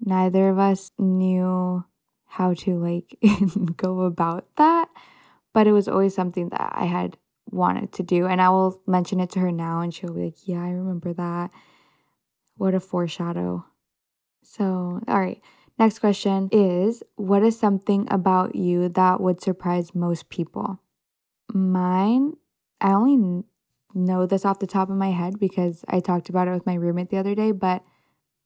neither 0.00 0.48
of 0.48 0.58
us 0.58 0.92
knew 0.98 1.84
how 2.24 2.54
to 2.54 2.78
like 2.78 3.18
go 3.76 4.00
about 4.00 4.46
that. 4.56 4.88
But 5.52 5.66
it 5.66 5.72
was 5.72 5.86
always 5.86 6.14
something 6.14 6.48
that 6.48 6.72
I 6.74 6.86
had 6.86 7.18
wanted 7.50 7.92
to 7.92 8.02
do. 8.02 8.26
And 8.26 8.40
I 8.40 8.48
will 8.48 8.80
mention 8.86 9.20
it 9.20 9.30
to 9.30 9.40
her 9.40 9.52
now, 9.52 9.80
and 9.80 9.92
she'll 9.92 10.14
be 10.14 10.24
like, 10.24 10.48
Yeah, 10.48 10.62
I 10.62 10.70
remember 10.70 11.12
that. 11.12 11.50
What 12.56 12.74
a 12.74 12.80
foreshadow. 12.80 13.66
So, 14.42 15.00
all 15.06 15.20
right. 15.20 15.42
Next 15.78 15.98
question 15.98 16.48
is 16.52 17.02
What 17.16 17.42
is 17.42 17.58
something 17.58 18.06
about 18.10 18.54
you 18.54 18.88
that 18.88 19.20
would 19.20 19.42
surprise 19.42 19.94
most 19.94 20.30
people? 20.30 20.80
Mine, 21.52 22.36
I 22.80 22.92
only 22.92 23.44
know 23.96 24.26
this 24.26 24.44
off 24.44 24.58
the 24.58 24.66
top 24.66 24.90
of 24.90 24.96
my 24.96 25.10
head 25.10 25.40
because 25.40 25.84
I 25.88 26.00
talked 26.00 26.28
about 26.28 26.48
it 26.48 26.52
with 26.52 26.66
my 26.66 26.74
roommate 26.74 27.10
the 27.10 27.16
other 27.16 27.34
day, 27.34 27.50
but 27.50 27.82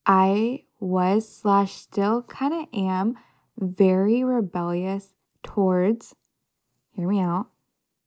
I 0.07 0.65
was 0.79 1.29
slash 1.29 1.75
still 1.75 2.23
kind 2.23 2.55
of 2.55 2.67
am 2.73 3.17
very 3.59 4.25
rebellious 4.25 5.13
towards, 5.43 6.15
hear 6.93 7.07
me 7.07 7.21
out, 7.21 7.49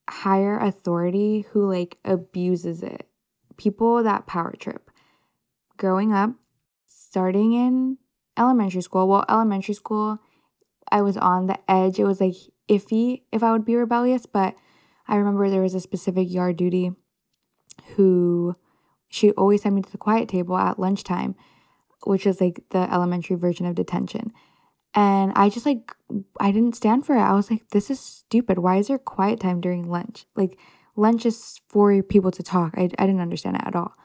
higher 0.09 0.57
authority 0.57 1.45
who 1.51 1.69
like 1.69 1.97
abuses 2.03 2.81
it. 2.81 3.07
People 3.57 4.01
that 4.01 4.25
power 4.25 4.53
trip 4.57 4.89
growing 5.77 6.11
up, 6.11 6.31
starting 6.85 7.53
in 7.53 7.97
elementary 8.37 8.81
school, 8.81 9.07
well, 9.07 9.25
elementary 9.29 9.75
school, 9.75 10.19
I 10.91 11.01
was 11.01 11.17
on 11.17 11.47
the 11.47 11.59
edge. 11.69 11.99
It 11.99 12.05
was 12.05 12.19
like 12.19 12.35
iffy 12.67 13.23
if 13.31 13.43
I 13.43 13.51
would 13.51 13.65
be 13.65 13.75
rebellious, 13.75 14.25
but 14.25 14.55
I 15.07 15.17
remember 15.17 15.49
there 15.49 15.61
was 15.61 15.75
a 15.75 15.79
specific 15.79 16.31
yard 16.31 16.57
duty 16.57 16.93
who 17.95 18.55
she 19.09 19.31
always 19.31 19.61
sent 19.61 19.75
me 19.75 19.81
to 19.81 19.91
the 19.91 19.97
quiet 19.97 20.29
table 20.29 20.57
at 20.57 20.79
lunchtime, 20.79 21.35
which 22.05 22.25
is 22.25 22.41
like 22.41 22.61
the 22.69 22.91
elementary 22.91 23.35
version 23.35 23.65
of 23.65 23.75
detention. 23.75 24.31
And 24.95 25.31
I 25.35 25.49
just 25.49 25.65
like, 25.65 25.95
I 26.39 26.51
didn't 26.51 26.75
stand 26.75 27.05
for 27.05 27.15
it. 27.15 27.21
I 27.21 27.33
was 27.33 27.49
like, 27.49 27.69
this 27.69 27.89
is 27.89 27.99
stupid. 27.99 28.59
Why 28.59 28.77
is 28.77 28.87
there 28.87 28.99
quiet 28.99 29.39
time 29.39 29.59
during 29.59 29.89
lunch? 29.89 30.25
Like, 30.35 30.57
lunch 30.95 31.25
is 31.25 31.59
for 31.67 32.01
people 32.03 32.31
to 32.31 32.43
talk. 32.43 32.73
I, 32.77 32.89
I 32.99 33.05
didn't 33.05 33.21
understand 33.21 33.55
it 33.55 33.63
at 33.65 33.75
all. 33.75 33.95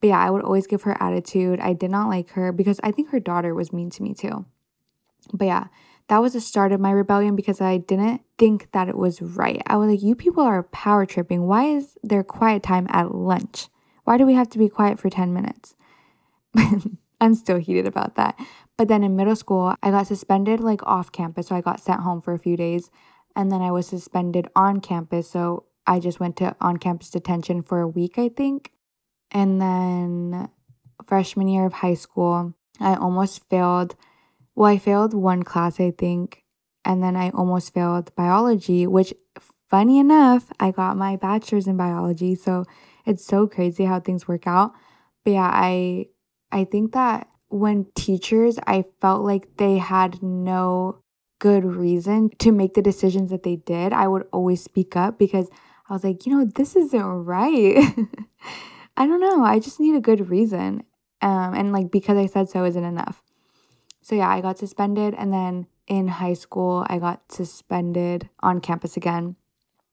But 0.00 0.08
yeah, 0.08 0.20
I 0.20 0.30
would 0.30 0.42
always 0.42 0.66
give 0.66 0.82
her 0.82 1.00
attitude. 1.02 1.58
I 1.60 1.72
did 1.72 1.90
not 1.90 2.08
like 2.08 2.30
her 2.30 2.52
because 2.52 2.80
I 2.82 2.92
think 2.92 3.10
her 3.10 3.20
daughter 3.20 3.54
was 3.54 3.72
mean 3.72 3.90
to 3.90 4.02
me 4.02 4.14
too. 4.14 4.44
But 5.32 5.46
yeah, 5.46 5.66
that 6.08 6.18
was 6.18 6.34
the 6.34 6.40
start 6.40 6.72
of 6.72 6.80
my 6.80 6.90
rebellion 6.90 7.34
because 7.34 7.60
I 7.60 7.78
didn't 7.78 8.22
think 8.38 8.70
that 8.72 8.88
it 8.88 8.96
was 8.96 9.20
right. 9.20 9.60
I 9.66 9.76
was 9.76 9.90
like, 9.90 10.02
you 10.02 10.14
people 10.14 10.42
are 10.42 10.62
power 10.62 11.04
tripping. 11.04 11.46
Why 11.46 11.64
is 11.64 11.96
there 12.02 12.22
quiet 12.22 12.62
time 12.62 12.86
at 12.90 13.14
lunch? 13.14 13.68
Why 14.04 14.16
do 14.16 14.24
we 14.24 14.34
have 14.34 14.48
to 14.50 14.58
be 14.58 14.68
quiet 14.68 15.00
for 15.00 15.10
10 15.10 15.32
minutes? 15.32 15.74
I'm 17.20 17.34
still 17.34 17.56
heated 17.56 17.86
about 17.86 18.14
that. 18.14 18.38
But 18.76 18.88
then 18.88 19.02
in 19.02 19.16
middle 19.16 19.36
school, 19.36 19.74
I 19.82 19.90
got 19.90 20.06
suspended 20.06 20.60
like 20.60 20.86
off 20.86 21.10
campus. 21.10 21.48
So 21.48 21.56
I 21.56 21.60
got 21.60 21.80
sent 21.80 22.00
home 22.00 22.20
for 22.20 22.34
a 22.34 22.38
few 22.38 22.56
days. 22.56 22.90
And 23.34 23.50
then 23.50 23.62
I 23.62 23.70
was 23.70 23.86
suspended 23.86 24.48
on 24.54 24.80
campus. 24.80 25.30
So 25.30 25.64
I 25.86 25.98
just 25.98 26.20
went 26.20 26.36
to 26.36 26.54
on 26.60 26.76
campus 26.76 27.10
detention 27.10 27.62
for 27.62 27.80
a 27.80 27.88
week, 27.88 28.18
I 28.18 28.28
think. 28.28 28.70
And 29.30 29.60
then 29.60 30.48
freshman 31.06 31.48
year 31.48 31.66
of 31.66 31.74
high 31.74 31.94
school, 31.94 32.54
I 32.80 32.94
almost 32.94 33.48
failed. 33.48 33.96
Well, 34.56 34.70
I 34.70 34.78
failed 34.78 35.14
one 35.14 35.44
class, 35.44 35.80
I 35.80 35.92
think, 35.92 36.42
and 36.84 37.02
then 37.02 37.16
I 37.16 37.30
almost 37.30 37.74
failed 37.74 38.14
biology, 38.16 38.86
which 38.86 39.14
funny 39.70 39.98
enough, 39.98 40.50
I 40.58 40.70
got 40.72 40.96
my 40.96 41.16
bachelor's 41.16 41.66
in 41.68 41.76
biology. 41.76 42.34
So 42.34 42.64
it's 43.04 43.24
so 43.24 43.46
crazy 43.46 43.84
how 43.84 44.00
things 44.00 44.26
work 44.26 44.46
out. 44.46 44.72
But 45.24 45.32
yeah, 45.32 45.50
I 45.52 46.06
I 46.52 46.64
think 46.64 46.92
that 46.92 47.28
when 47.48 47.86
teachers, 47.94 48.58
I 48.66 48.84
felt 49.00 49.24
like 49.24 49.56
they 49.58 49.78
had 49.78 50.22
no 50.22 51.00
good 51.38 51.64
reason 51.64 52.30
to 52.38 52.50
make 52.52 52.74
the 52.74 52.82
decisions 52.82 53.30
that 53.30 53.42
they 53.42 53.56
did, 53.56 53.92
I 53.92 54.08
would 54.08 54.26
always 54.32 54.62
speak 54.62 54.96
up 54.96 55.18
because 55.18 55.48
I 55.88 55.92
was 55.92 56.02
like, 56.04 56.26
you 56.26 56.32
know, 56.36 56.44
this 56.44 56.74
isn't 56.76 57.04
right. 57.04 57.94
I 58.96 59.06
don't 59.06 59.20
know. 59.20 59.44
I 59.44 59.58
just 59.58 59.78
need 59.80 59.94
a 59.94 60.00
good 60.00 60.30
reason. 60.30 60.82
Um, 61.22 61.54
and 61.54 61.72
like 61.72 61.90
because 61.90 62.16
I 62.16 62.26
said 62.26 62.48
so 62.48 62.64
isn't 62.64 62.84
enough. 62.84 63.22
So 64.06 64.14
yeah, 64.14 64.28
I 64.28 64.40
got 64.40 64.56
suspended 64.56 65.14
and 65.18 65.32
then 65.32 65.66
in 65.88 66.06
high 66.06 66.34
school 66.34 66.86
I 66.88 67.00
got 67.00 67.32
suspended 67.32 68.30
on 68.38 68.60
campus 68.60 68.96
again. 68.96 69.34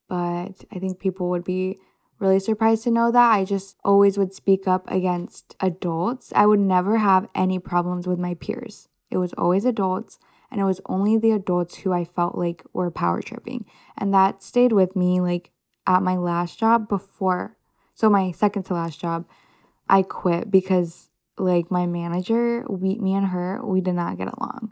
But 0.07 0.65
I 0.71 0.77
think 0.77 0.99
people 0.99 1.31
would 1.31 1.43
be 1.43 1.79
really 2.19 2.39
surprised 2.39 2.83
to 2.83 2.91
know 2.91 3.11
that 3.11 3.31
I 3.31 3.43
just 3.43 3.75
always 3.83 4.19
would 4.19 4.31
speak 4.31 4.67
up 4.67 4.87
against 4.91 5.55
adults. 5.59 6.31
I 6.35 6.45
would 6.45 6.59
never 6.59 6.99
have 6.99 7.27
any 7.33 7.57
problems 7.57 8.05
with 8.05 8.19
my 8.19 8.35
peers. 8.35 8.87
It 9.09 9.17
was 9.17 9.33
always 9.33 9.65
adults 9.65 10.19
and 10.51 10.61
it 10.61 10.65
was 10.65 10.79
only 10.85 11.17
the 11.17 11.31
adults 11.31 11.77
who 11.77 11.91
I 11.91 12.05
felt 12.05 12.37
like 12.37 12.63
were 12.71 12.91
power 12.91 13.19
tripping. 13.19 13.65
And 13.97 14.13
that 14.13 14.43
stayed 14.43 14.73
with 14.73 14.95
me 14.95 15.21
like 15.21 15.49
at 15.87 16.03
my 16.03 16.17
last 16.17 16.59
job 16.59 16.87
before 16.87 17.57
so 17.95 18.11
my 18.11 18.31
second 18.31 18.61
to 18.65 18.75
last 18.75 18.99
job, 18.99 19.25
I 19.89 20.03
quit 20.03 20.51
because 20.51 21.09
like 21.37 21.71
my 21.71 21.85
manager, 21.85 22.65
we 22.69 22.95
me 22.99 23.13
and 23.13 23.27
her, 23.27 23.59
we 23.63 23.81
did 23.81 23.95
not 23.95 24.17
get 24.17 24.27
along. 24.27 24.71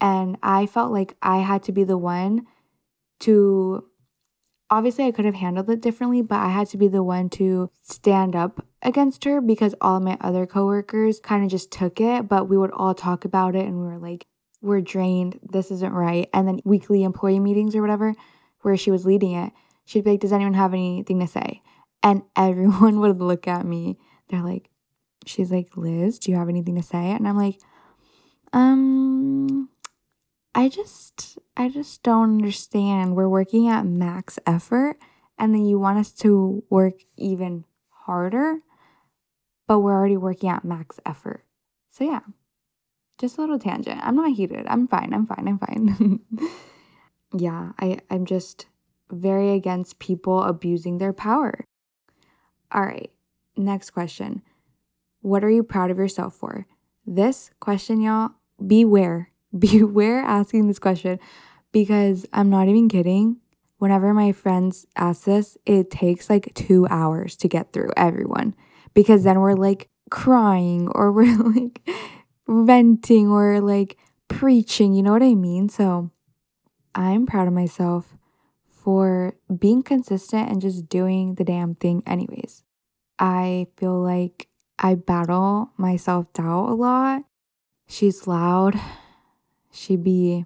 And 0.00 0.38
I 0.42 0.66
felt 0.66 0.92
like 0.92 1.16
I 1.22 1.38
had 1.38 1.62
to 1.64 1.72
be 1.72 1.84
the 1.84 1.98
one 1.98 2.46
to 3.20 3.84
obviously 4.70 5.06
I 5.06 5.12
could 5.12 5.24
have 5.24 5.34
handled 5.34 5.70
it 5.70 5.80
differently, 5.80 6.22
but 6.22 6.38
I 6.38 6.48
had 6.48 6.68
to 6.68 6.76
be 6.76 6.88
the 6.88 7.02
one 7.02 7.28
to 7.30 7.70
stand 7.82 8.36
up 8.36 8.64
against 8.82 9.24
her 9.24 9.40
because 9.40 9.74
all 9.80 10.00
my 10.00 10.16
other 10.20 10.46
coworkers 10.46 11.20
kind 11.20 11.44
of 11.44 11.50
just 11.50 11.70
took 11.70 12.00
it, 12.00 12.28
but 12.28 12.48
we 12.48 12.56
would 12.56 12.70
all 12.72 12.94
talk 12.94 13.24
about 13.24 13.56
it 13.56 13.66
and 13.66 13.80
we 13.80 13.86
were 13.86 13.98
like, 13.98 14.26
we're 14.60 14.80
drained, 14.80 15.38
this 15.42 15.70
isn't 15.70 15.92
right. 15.92 16.28
And 16.32 16.46
then 16.46 16.60
weekly 16.64 17.02
employee 17.02 17.40
meetings 17.40 17.74
or 17.74 17.80
whatever, 17.80 18.14
where 18.62 18.76
she 18.76 18.90
was 18.90 19.06
leading 19.06 19.32
it, 19.32 19.52
she'd 19.84 20.04
be 20.04 20.12
like, 20.12 20.20
Does 20.20 20.32
anyone 20.32 20.54
have 20.54 20.72
anything 20.72 21.20
to 21.20 21.26
say? 21.26 21.62
And 22.02 22.22
everyone 22.36 23.00
would 23.00 23.18
look 23.18 23.46
at 23.46 23.64
me. 23.64 23.98
They're 24.28 24.42
like, 24.42 24.68
she's 25.28 25.50
like, 25.50 25.76
Liz, 25.76 26.18
do 26.18 26.30
you 26.30 26.36
have 26.36 26.48
anything 26.48 26.76
to 26.76 26.82
say? 26.82 27.10
And 27.10 27.28
I'm 27.28 27.36
like, 27.36 27.60
um, 28.52 29.68
I 30.54 30.68
just, 30.68 31.38
I 31.56 31.68
just 31.68 32.02
don't 32.02 32.38
understand. 32.38 33.14
We're 33.14 33.28
working 33.28 33.68
at 33.68 33.86
max 33.86 34.38
effort, 34.46 34.98
and 35.38 35.54
then 35.54 35.64
you 35.64 35.78
want 35.78 35.98
us 35.98 36.12
to 36.12 36.64
work 36.70 36.94
even 37.16 37.64
harder, 37.90 38.60
but 39.66 39.80
we're 39.80 39.92
already 39.92 40.16
working 40.16 40.48
at 40.50 40.64
max 40.64 40.98
effort. 41.04 41.44
So 41.90 42.04
yeah, 42.04 42.20
just 43.18 43.36
a 43.36 43.40
little 43.40 43.58
tangent. 43.58 44.00
I'm 44.02 44.16
not 44.16 44.32
heated. 44.32 44.66
I'm 44.68 44.88
fine. 44.88 45.12
I'm 45.12 45.26
fine. 45.26 45.46
I'm 45.46 45.58
fine. 45.58 46.20
yeah, 47.36 47.72
I, 47.78 47.98
I'm 48.10 48.24
just 48.24 48.66
very 49.10 49.52
against 49.52 49.98
people 49.98 50.42
abusing 50.42 50.98
their 50.98 51.12
power. 51.12 51.64
All 52.72 52.82
right, 52.82 53.10
next 53.56 53.90
question. 53.90 54.42
What 55.20 55.44
are 55.44 55.50
you 55.50 55.62
proud 55.62 55.90
of 55.90 55.98
yourself 55.98 56.34
for? 56.34 56.66
This 57.06 57.50
question, 57.60 58.00
y'all, 58.00 58.30
beware. 58.64 59.30
Beware 59.58 60.20
asking 60.20 60.66
this 60.66 60.78
question 60.78 61.18
because 61.72 62.26
I'm 62.34 62.50
not 62.50 62.68
even 62.68 62.88
kidding. 62.88 63.38
Whenever 63.78 64.12
my 64.12 64.32
friends 64.32 64.86
ask 64.96 65.24
this, 65.24 65.56
it 65.64 65.90
takes 65.90 66.28
like 66.28 66.52
two 66.54 66.86
hours 66.90 67.34
to 67.36 67.48
get 67.48 67.72
through 67.72 67.90
everyone 67.96 68.54
because 68.92 69.24
then 69.24 69.40
we're 69.40 69.54
like 69.54 69.88
crying 70.10 70.88
or 70.94 71.12
we're 71.14 71.36
like 71.38 71.80
venting 72.46 73.28
or 73.28 73.60
like 73.60 73.96
preaching. 74.28 74.92
You 74.92 75.02
know 75.02 75.12
what 75.12 75.22
I 75.22 75.34
mean? 75.34 75.68
So 75.68 76.10
I'm 76.94 77.24
proud 77.24 77.48
of 77.48 77.54
myself 77.54 78.16
for 78.68 79.34
being 79.58 79.82
consistent 79.82 80.50
and 80.50 80.60
just 80.60 80.88
doing 80.88 81.34
the 81.34 81.44
damn 81.44 81.74
thing, 81.74 82.02
anyways. 82.06 82.64
I 83.18 83.66
feel 83.76 84.00
like 84.00 84.48
I 84.78 84.94
battle 84.94 85.72
my 85.76 85.96
self 85.96 86.32
doubt 86.32 86.68
a 86.68 86.74
lot. 86.74 87.22
She's 87.86 88.26
loud, 88.26 88.78
she 89.72 89.96
be 89.96 90.44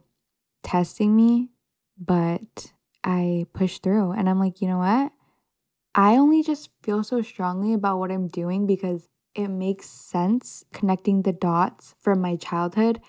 testing 0.63 1.17
me, 1.17 1.51
but 1.99 2.73
I 3.03 3.47
push 3.53 3.79
through 3.79 4.13
and 4.13 4.29
I'm 4.29 4.39
like, 4.39 4.61
you 4.61 4.69
know 4.69 4.79
what? 4.79 5.13
I 5.95 6.17
only 6.17 6.43
just 6.43 6.71
feel 6.83 7.03
so 7.03 7.21
strongly 7.21 7.75
about 7.75 7.99
what 7.99 8.11
I'm 8.11 8.29
doing 8.29 8.67
because 8.67 9.09
it 9.35 9.49
makes 9.49 9.89
sense 9.89 10.65
connecting 10.73 11.23
the 11.23 11.33
dots 11.33 11.95
from 12.01 12.21
my 12.21 12.37
childhood 12.37 13.01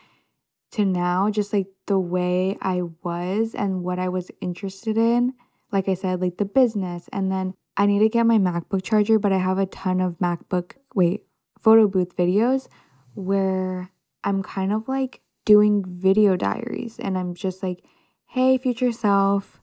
to 0.72 0.86
now, 0.86 1.30
just 1.30 1.54
like 1.54 1.68
the 1.86 2.00
way 2.00 2.58
I 2.62 2.82
was 3.04 3.54
and 3.54 3.84
what 3.84 4.00
I 4.00 4.10
was 4.10 4.32
interested 4.42 4.98
in. 4.98 5.34
Like 5.72 5.88
I 5.88 5.94
said, 5.94 6.22
like 6.22 6.38
the 6.38 6.46
business. 6.46 7.10
And 7.14 7.32
then 7.32 7.54
I 7.78 7.86
need 7.86 8.00
to 8.00 8.10
get 8.10 8.26
my 8.26 8.38
MacBook 8.38 8.84
charger, 8.84 9.20
but 9.20 9.32
I 9.32 9.38
have 9.38 9.58
a 9.58 9.66
ton 9.66 10.02
of 10.02 10.20
MacBook, 10.20 10.74
wait, 10.94 11.26
photo 11.60 11.88
booth 11.88 12.16
videos 12.16 12.68
where 13.14 13.92
I'm 14.24 14.44
kind 14.44 14.72
of 14.72 14.88
like 14.88 15.22
doing 15.46 15.84
video 15.88 16.36
diaries 16.36 17.00
and 17.00 17.18
I'm 17.18 17.34
just 17.34 17.62
like, 17.64 17.84
hey, 18.28 18.58
future 18.58 18.92
self, 18.92 19.62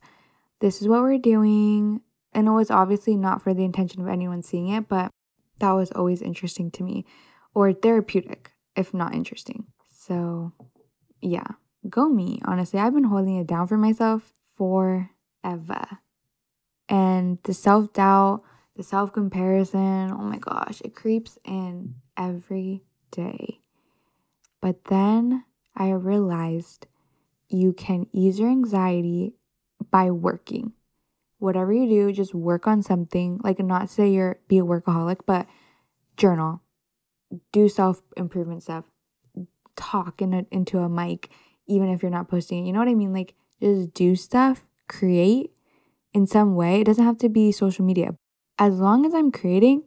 this 0.61 0.81
is 0.81 0.89
what 0.89 1.03
we're 1.03 1.19
doing. 1.19 2.03
And 2.33 2.47
it 2.47 2.53
was 2.53 2.71
obviously 2.71 3.17
not 3.17 3.43
for 3.43 3.55
the 3.55 3.65
intention 3.65 4.01
of 4.01 4.09
anyone 4.09 4.43
seeing 4.43 4.69
it, 4.69 4.89
but 4.89 5.11
that 5.59 5.73
was 5.73 5.91
always 5.93 6.23
interesting 6.23 6.71
to 6.73 6.83
me 6.83 7.05
or 7.55 7.73
therapeutic, 7.73 8.53
if 8.77 8.95
not 8.95 9.15
interesting. 9.15 9.67
So, 9.91 10.53
yeah, 11.21 11.47
go 11.89 12.09
me. 12.09 12.41
Honestly, 12.45 12.79
I've 12.79 12.95
been 12.95 13.05
holding 13.05 13.37
it 13.37 13.47
down 13.47 13.67
for 13.67 13.77
myself 13.77 14.33
forever. 14.57 15.99
And 16.89 17.39
the 17.45 17.55
self 17.55 17.93
doubt, 17.93 18.43
the 18.81 18.85
self 18.85 19.13
comparison, 19.13 20.11
oh 20.11 20.23
my 20.23 20.39
gosh, 20.39 20.81
it 20.83 20.95
creeps 20.95 21.39
in 21.45 21.97
every 22.17 22.83
day. 23.11 23.61
But 24.63 24.87
then 24.87 25.45
I 25.77 25.91
realized 25.91 26.87
you 27.51 27.75
can 27.75 28.07
ease 28.11 28.41
your 28.41 28.49
anxiety 28.49 29.35
by 29.91 30.11
working. 30.11 30.73
Whatever 31.37 31.75
you 31.75 31.87
do, 31.91 32.11
just 32.11 32.35
work 32.35 32.67
on 32.67 32.83
something. 32.83 33.39
Like, 33.45 33.59
not 33.59 33.91
say 33.91 34.09
you're 34.09 34.41
be 34.49 34.57
a 34.57 34.65
workaholic, 34.65 35.21
but 35.27 35.47
journal, 36.17 36.63
do 37.53 37.69
self 37.69 38.01
improvement 38.17 38.63
stuff, 38.63 38.87
talk 39.77 40.23
in 40.23 40.33
a, 40.33 40.47
into 40.51 40.79
a 40.79 40.89
mic, 40.89 41.29
even 41.67 41.91
if 41.91 42.01
you're 42.01 42.11
not 42.11 42.31
posting. 42.31 42.65
You 42.65 42.73
know 42.73 42.79
what 42.79 42.89
I 42.89 42.95
mean? 42.95 43.13
Like, 43.13 43.35
just 43.63 43.93
do 43.93 44.17
stuff, 44.17 44.65
create 44.89 45.51
in 46.15 46.27
some 46.27 46.55
way. 46.55 46.81
It 46.81 46.85
doesn't 46.85 47.05
have 47.05 47.19
to 47.19 47.29
be 47.29 47.53
social 47.53 47.85
media. 47.85 48.15
As 48.61 48.79
long 48.79 49.07
as 49.07 49.15
I'm 49.15 49.33
creating, 49.33 49.85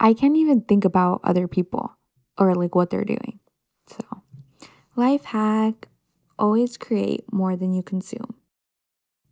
I 0.00 0.12
can't 0.12 0.36
even 0.36 0.62
think 0.62 0.84
about 0.84 1.20
other 1.22 1.46
people 1.46 1.96
or 2.36 2.52
like 2.56 2.74
what 2.74 2.90
they're 2.90 3.04
doing. 3.04 3.38
So, 3.86 4.22
life 4.96 5.26
hack 5.26 5.86
always 6.36 6.76
create 6.76 7.32
more 7.32 7.54
than 7.54 7.72
you 7.72 7.84
consume. 7.84 8.34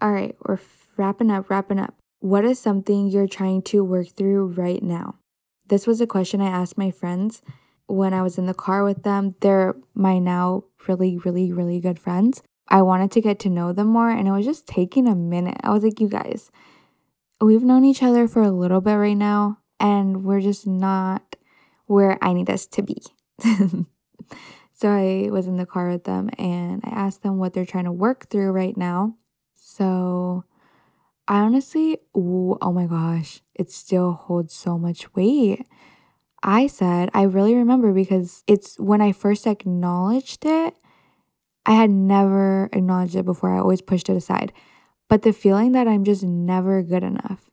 All 0.00 0.12
right, 0.12 0.36
we're 0.46 0.60
wrapping 0.96 1.32
up, 1.32 1.50
wrapping 1.50 1.80
up. 1.80 1.94
What 2.20 2.44
is 2.44 2.60
something 2.60 3.08
you're 3.08 3.26
trying 3.26 3.62
to 3.62 3.82
work 3.82 4.08
through 4.16 4.46
right 4.46 4.82
now? 4.82 5.16
This 5.66 5.86
was 5.86 6.00
a 6.00 6.06
question 6.06 6.40
I 6.40 6.46
asked 6.46 6.78
my 6.78 6.92
friends 6.92 7.42
when 7.88 8.14
I 8.14 8.22
was 8.22 8.38
in 8.38 8.46
the 8.46 8.54
car 8.54 8.84
with 8.84 9.02
them. 9.02 9.34
They're 9.40 9.74
my 9.94 10.20
now 10.20 10.64
really, 10.86 11.18
really, 11.18 11.50
really 11.50 11.80
good 11.80 11.98
friends. 11.98 12.42
I 12.68 12.82
wanted 12.82 13.10
to 13.12 13.20
get 13.20 13.40
to 13.40 13.50
know 13.50 13.72
them 13.72 13.88
more, 13.88 14.10
and 14.10 14.28
it 14.28 14.32
was 14.32 14.46
just 14.46 14.68
taking 14.68 15.08
a 15.08 15.16
minute. 15.16 15.58
I 15.64 15.70
was 15.70 15.82
like, 15.82 15.98
you 15.98 16.08
guys, 16.08 16.52
we've 17.40 17.62
known 17.62 17.84
each 17.84 18.02
other 18.02 18.28
for 18.28 18.42
a 18.42 18.50
little 18.50 18.80
bit 18.80 18.94
right 18.94 19.16
now, 19.16 19.58
and 19.78 20.24
we're 20.24 20.40
just 20.40 20.66
not 20.66 21.36
where 21.86 22.18
I 22.22 22.32
need 22.32 22.50
us 22.50 22.66
to 22.66 22.82
be. 22.82 23.02
so 24.72 24.88
I 24.90 25.28
was 25.30 25.46
in 25.46 25.56
the 25.56 25.66
car 25.66 25.88
with 25.88 26.04
them 26.04 26.30
and 26.38 26.82
I 26.84 26.90
asked 26.90 27.22
them 27.22 27.38
what 27.38 27.52
they're 27.52 27.66
trying 27.66 27.86
to 27.86 27.92
work 27.92 28.28
through 28.28 28.52
right 28.52 28.76
now. 28.76 29.16
So 29.56 30.44
I 31.26 31.40
honestly, 31.40 31.98
ooh, 32.16 32.58
oh 32.60 32.72
my 32.72 32.86
gosh, 32.86 33.40
it 33.54 33.70
still 33.70 34.12
holds 34.12 34.54
so 34.54 34.78
much 34.78 35.14
weight. 35.14 35.66
I 36.42 36.66
said, 36.66 37.10
I 37.12 37.22
really 37.22 37.54
remember 37.54 37.92
because 37.92 38.44
it's 38.46 38.78
when 38.78 39.00
I 39.00 39.12
first 39.12 39.46
acknowledged 39.46 40.46
it, 40.46 40.74
I 41.66 41.72
had 41.72 41.90
never 41.90 42.68
acknowledged 42.72 43.16
it 43.16 43.24
before. 43.24 43.54
I 43.54 43.60
always 43.60 43.82
pushed 43.82 44.08
it 44.08 44.16
aside. 44.16 44.52
But 45.10 45.22
the 45.22 45.32
feeling 45.32 45.72
that 45.72 45.88
I'm 45.88 46.04
just 46.04 46.22
never 46.22 46.84
good 46.84 47.02
enough. 47.02 47.50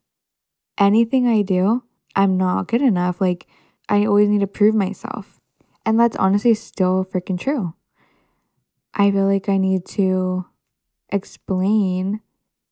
Anything 0.77 1.27
I 1.27 1.41
do, 1.41 1.83
I'm 2.15 2.37
not 2.37 2.67
good 2.67 2.83
enough. 2.83 3.19
Like, 3.19 3.47
I 3.89 4.05
always 4.05 4.29
need 4.29 4.41
to 4.41 4.47
prove 4.47 4.75
myself. 4.75 5.41
And 5.83 5.99
that's 5.99 6.15
honestly 6.17 6.53
still 6.53 7.03
freaking 7.03 7.39
true. 7.39 7.73
I 8.93 9.09
feel 9.09 9.25
like 9.25 9.49
I 9.49 9.57
need 9.57 9.87
to 9.87 10.45
explain 11.09 12.21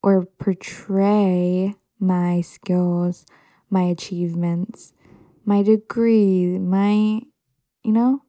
or 0.04 0.26
portray 0.38 1.74
my 1.98 2.40
skills, 2.40 3.26
my 3.68 3.82
achievements, 3.82 4.92
my 5.44 5.64
degree, 5.64 6.58
my, 6.60 7.22
you 7.82 7.92
know? 7.92 8.22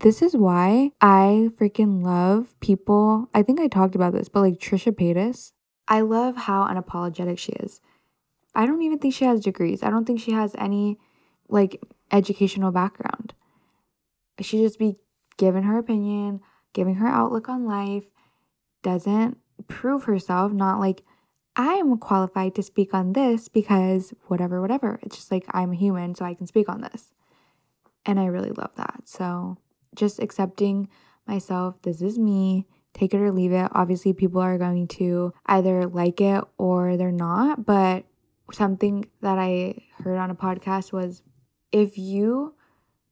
This 0.00 0.22
is 0.22 0.34
why 0.34 0.92
I 1.02 1.50
freaking 1.56 2.02
love 2.02 2.58
people. 2.60 3.28
I 3.34 3.42
think 3.42 3.60
I 3.60 3.68
talked 3.68 3.94
about 3.94 4.14
this, 4.14 4.30
but 4.30 4.40
like 4.40 4.58
Trisha 4.58 4.90
Paytas, 4.90 5.52
I 5.86 6.00
love 6.00 6.36
how 6.36 6.66
unapologetic 6.66 7.38
she 7.38 7.52
is. 7.52 7.80
I 8.54 8.66
don't 8.66 8.82
even 8.82 8.98
think 8.98 9.14
she 9.14 9.24
has 9.24 9.40
degrees. 9.40 9.82
I 9.82 9.90
don't 9.90 10.04
think 10.04 10.20
she 10.20 10.32
has 10.32 10.54
any 10.56 10.98
like 11.48 11.82
educational 12.10 12.72
background. 12.72 13.34
She 14.40 14.58
just 14.58 14.78
be 14.78 14.96
giving 15.36 15.64
her 15.64 15.78
opinion, 15.78 16.40
giving 16.72 16.96
her 16.96 17.08
outlook 17.08 17.48
on 17.48 17.66
life, 17.66 18.04
doesn't 18.82 19.38
prove 19.68 20.04
herself, 20.04 20.52
not 20.52 20.80
like 20.80 21.02
I 21.56 21.74
am 21.74 21.96
qualified 21.98 22.54
to 22.56 22.62
speak 22.62 22.94
on 22.94 23.12
this 23.12 23.48
because 23.48 24.12
whatever, 24.26 24.60
whatever. 24.60 24.98
It's 25.02 25.16
just 25.16 25.30
like 25.30 25.44
I'm 25.50 25.72
a 25.72 25.76
human, 25.76 26.14
so 26.14 26.24
I 26.24 26.34
can 26.34 26.46
speak 26.46 26.68
on 26.68 26.80
this. 26.80 27.12
And 28.04 28.18
I 28.18 28.26
really 28.26 28.50
love 28.50 28.74
that. 28.76 29.02
So 29.04 29.58
just 29.94 30.18
accepting 30.18 30.88
myself, 31.26 31.80
this 31.82 32.02
is 32.02 32.18
me, 32.18 32.66
take 32.94 33.12
it 33.12 33.20
or 33.20 33.32
leave 33.32 33.52
it. 33.52 33.68
Obviously, 33.72 34.12
people 34.12 34.40
are 34.40 34.56
going 34.56 34.88
to 34.88 35.34
either 35.46 35.86
like 35.86 36.20
it 36.20 36.44
or 36.56 36.96
they're 36.96 37.12
not. 37.12 37.66
But 37.66 38.04
something 38.52 39.06
that 39.20 39.38
I 39.38 39.82
heard 40.02 40.16
on 40.16 40.30
a 40.30 40.34
podcast 40.34 40.92
was 40.92 41.22
if 41.72 41.98
you 41.98 42.54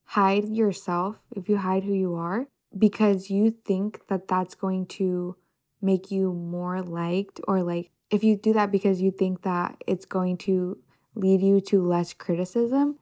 hide 0.05 0.49
yourself, 0.49 1.17
if 1.35 1.49
you 1.49 1.59
hide 1.59 1.85
who 1.85 1.93
you 1.93 2.15
are, 2.15 2.47
because 2.77 3.29
you 3.31 3.51
think 3.51 4.07
that 4.09 4.29
that's 4.29 4.55
going 4.55 4.87
to 4.87 5.37
make 5.81 6.11
you 6.11 6.33
more 6.33 6.81
liked 6.81 7.41
or 7.49 7.63
like 7.63 7.91
if 8.11 8.23
you 8.23 8.37
do 8.37 8.53
that 8.53 8.71
because 8.71 9.01
you 9.01 9.11
think 9.11 9.43
that 9.43 9.83
it's 9.87 10.05
going 10.05 10.37
to 10.37 10.79
lead 11.15 11.41
you 11.41 11.61
to 11.61 11.83
less 11.85 12.13
criticism, 12.13 12.99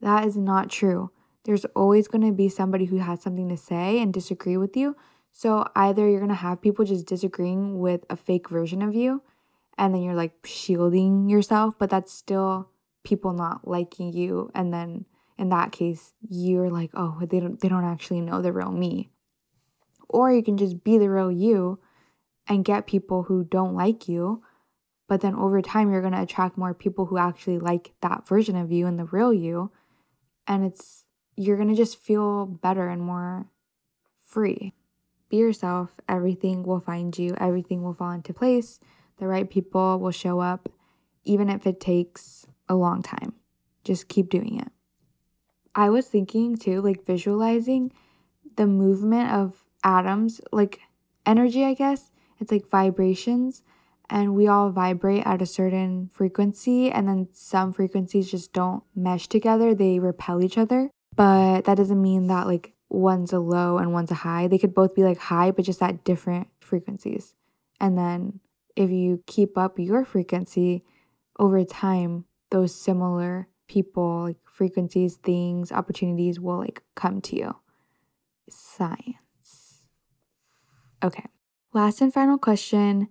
that 0.00 0.24
is 0.24 0.36
not 0.36 0.70
true. 0.70 1.10
There's 1.44 1.64
always 1.76 2.08
going 2.08 2.26
to 2.26 2.32
be 2.32 2.48
somebody 2.48 2.86
who 2.86 2.98
has 2.98 3.20
something 3.20 3.48
to 3.48 3.56
say 3.56 4.00
and 4.00 4.14
disagree 4.14 4.56
with 4.56 4.76
you. 4.76 4.96
So 5.36 5.68
either 5.74 6.08
you're 6.08 6.20
going 6.20 6.28
to 6.28 6.36
have 6.36 6.62
people 6.62 6.84
just 6.84 7.06
disagreeing 7.06 7.80
with 7.80 8.06
a 8.08 8.16
fake 8.16 8.48
version 8.48 8.80
of 8.80 8.94
you 8.94 9.20
and 9.76 9.92
then 9.92 10.02
you're 10.02 10.14
like 10.14 10.32
shielding 10.46 11.28
yourself, 11.28 11.74
but 11.76 11.90
that's 11.90 12.12
still 12.12 12.70
people 13.02 13.32
not 13.32 13.66
liking 13.68 14.12
you 14.12 14.50
and 14.54 14.72
then 14.72 15.04
in 15.36 15.48
that 15.48 15.72
case 15.72 16.14
you're 16.26 16.70
like, 16.70 16.90
"Oh, 16.94 17.20
they 17.28 17.40
don't 17.40 17.60
they 17.60 17.68
don't 17.68 17.84
actually 17.84 18.20
know 18.20 18.40
the 18.40 18.52
real 18.52 18.70
me." 18.70 19.10
Or 20.08 20.32
you 20.32 20.44
can 20.44 20.56
just 20.56 20.84
be 20.84 20.96
the 20.96 21.10
real 21.10 21.30
you 21.30 21.80
and 22.46 22.64
get 22.64 22.86
people 22.86 23.24
who 23.24 23.44
don't 23.44 23.74
like 23.74 24.08
you. 24.08 24.42
But 25.08 25.20
then 25.20 25.34
over 25.34 25.60
time, 25.60 25.90
you're 25.90 26.00
going 26.00 26.12
to 26.12 26.22
attract 26.22 26.56
more 26.56 26.72
people 26.72 27.06
who 27.06 27.18
actually 27.18 27.58
like 27.58 27.92
that 28.00 28.26
version 28.26 28.56
of 28.56 28.72
you 28.72 28.86
and 28.86 28.98
the 28.98 29.04
real 29.04 29.32
you. 29.32 29.70
And 30.46 30.64
it's, 30.64 31.04
you're 31.36 31.56
going 31.56 31.68
to 31.68 31.74
just 31.74 31.98
feel 31.98 32.46
better 32.46 32.88
and 32.88 33.02
more 33.02 33.46
free. 34.24 34.72
Be 35.34 35.38
yourself. 35.38 35.90
Everything 36.08 36.62
will 36.62 36.78
find 36.78 37.18
you, 37.18 37.34
everything 37.40 37.82
will 37.82 37.92
fall 37.92 38.12
into 38.12 38.32
place. 38.32 38.78
The 39.18 39.26
right 39.26 39.50
people 39.50 39.98
will 39.98 40.12
show 40.12 40.38
up, 40.38 40.68
even 41.24 41.50
if 41.50 41.66
it 41.66 41.80
takes 41.80 42.46
a 42.68 42.76
long 42.76 43.02
time. 43.02 43.32
Just 43.82 44.06
keep 44.06 44.30
doing 44.30 44.60
it. 44.60 44.68
I 45.74 45.90
was 45.90 46.06
thinking 46.06 46.54
too, 46.54 46.80
like 46.80 47.04
visualizing 47.04 47.90
the 48.54 48.68
movement 48.68 49.32
of 49.32 49.64
atoms, 49.82 50.40
like 50.52 50.78
energy, 51.26 51.64
I 51.64 51.74
guess, 51.74 52.12
it's 52.38 52.52
like 52.52 52.70
vibrations 52.70 53.64
and 54.08 54.36
we 54.36 54.46
all 54.46 54.70
vibrate 54.70 55.26
at 55.26 55.42
a 55.42 55.46
certain 55.46 56.10
frequency 56.12 56.92
and 56.92 57.08
then 57.08 57.26
some 57.32 57.72
frequencies 57.72 58.30
just 58.30 58.52
don't 58.52 58.84
mesh 58.94 59.26
together 59.26 59.74
they 59.74 59.98
repel 59.98 60.44
each 60.44 60.58
other 60.58 60.90
but 61.16 61.62
that 61.62 61.76
doesn't 61.76 62.02
mean 62.02 62.26
that 62.26 62.46
like 62.46 62.73
one's 62.94 63.32
a 63.32 63.38
low 63.38 63.78
and 63.78 63.92
one's 63.92 64.10
a 64.10 64.14
high 64.14 64.46
they 64.48 64.58
could 64.58 64.74
both 64.74 64.94
be 64.94 65.02
like 65.02 65.18
high 65.18 65.50
but 65.50 65.64
just 65.64 65.82
at 65.82 66.04
different 66.04 66.48
frequencies 66.60 67.34
and 67.80 67.96
then 67.98 68.40
if 68.76 68.90
you 68.90 69.22
keep 69.26 69.56
up 69.56 69.78
your 69.78 70.04
frequency 70.04 70.84
over 71.38 71.64
time 71.64 72.24
those 72.50 72.74
similar 72.74 73.48
people 73.68 74.24
like 74.24 74.36
frequencies 74.44 75.16
things 75.16 75.72
opportunities 75.72 76.38
will 76.38 76.58
like 76.58 76.82
come 76.94 77.20
to 77.20 77.36
you 77.36 77.56
science 78.48 79.84
okay 81.02 81.24
Last 81.74 82.00
and 82.00 82.14
final 82.14 82.38
question 82.38 83.08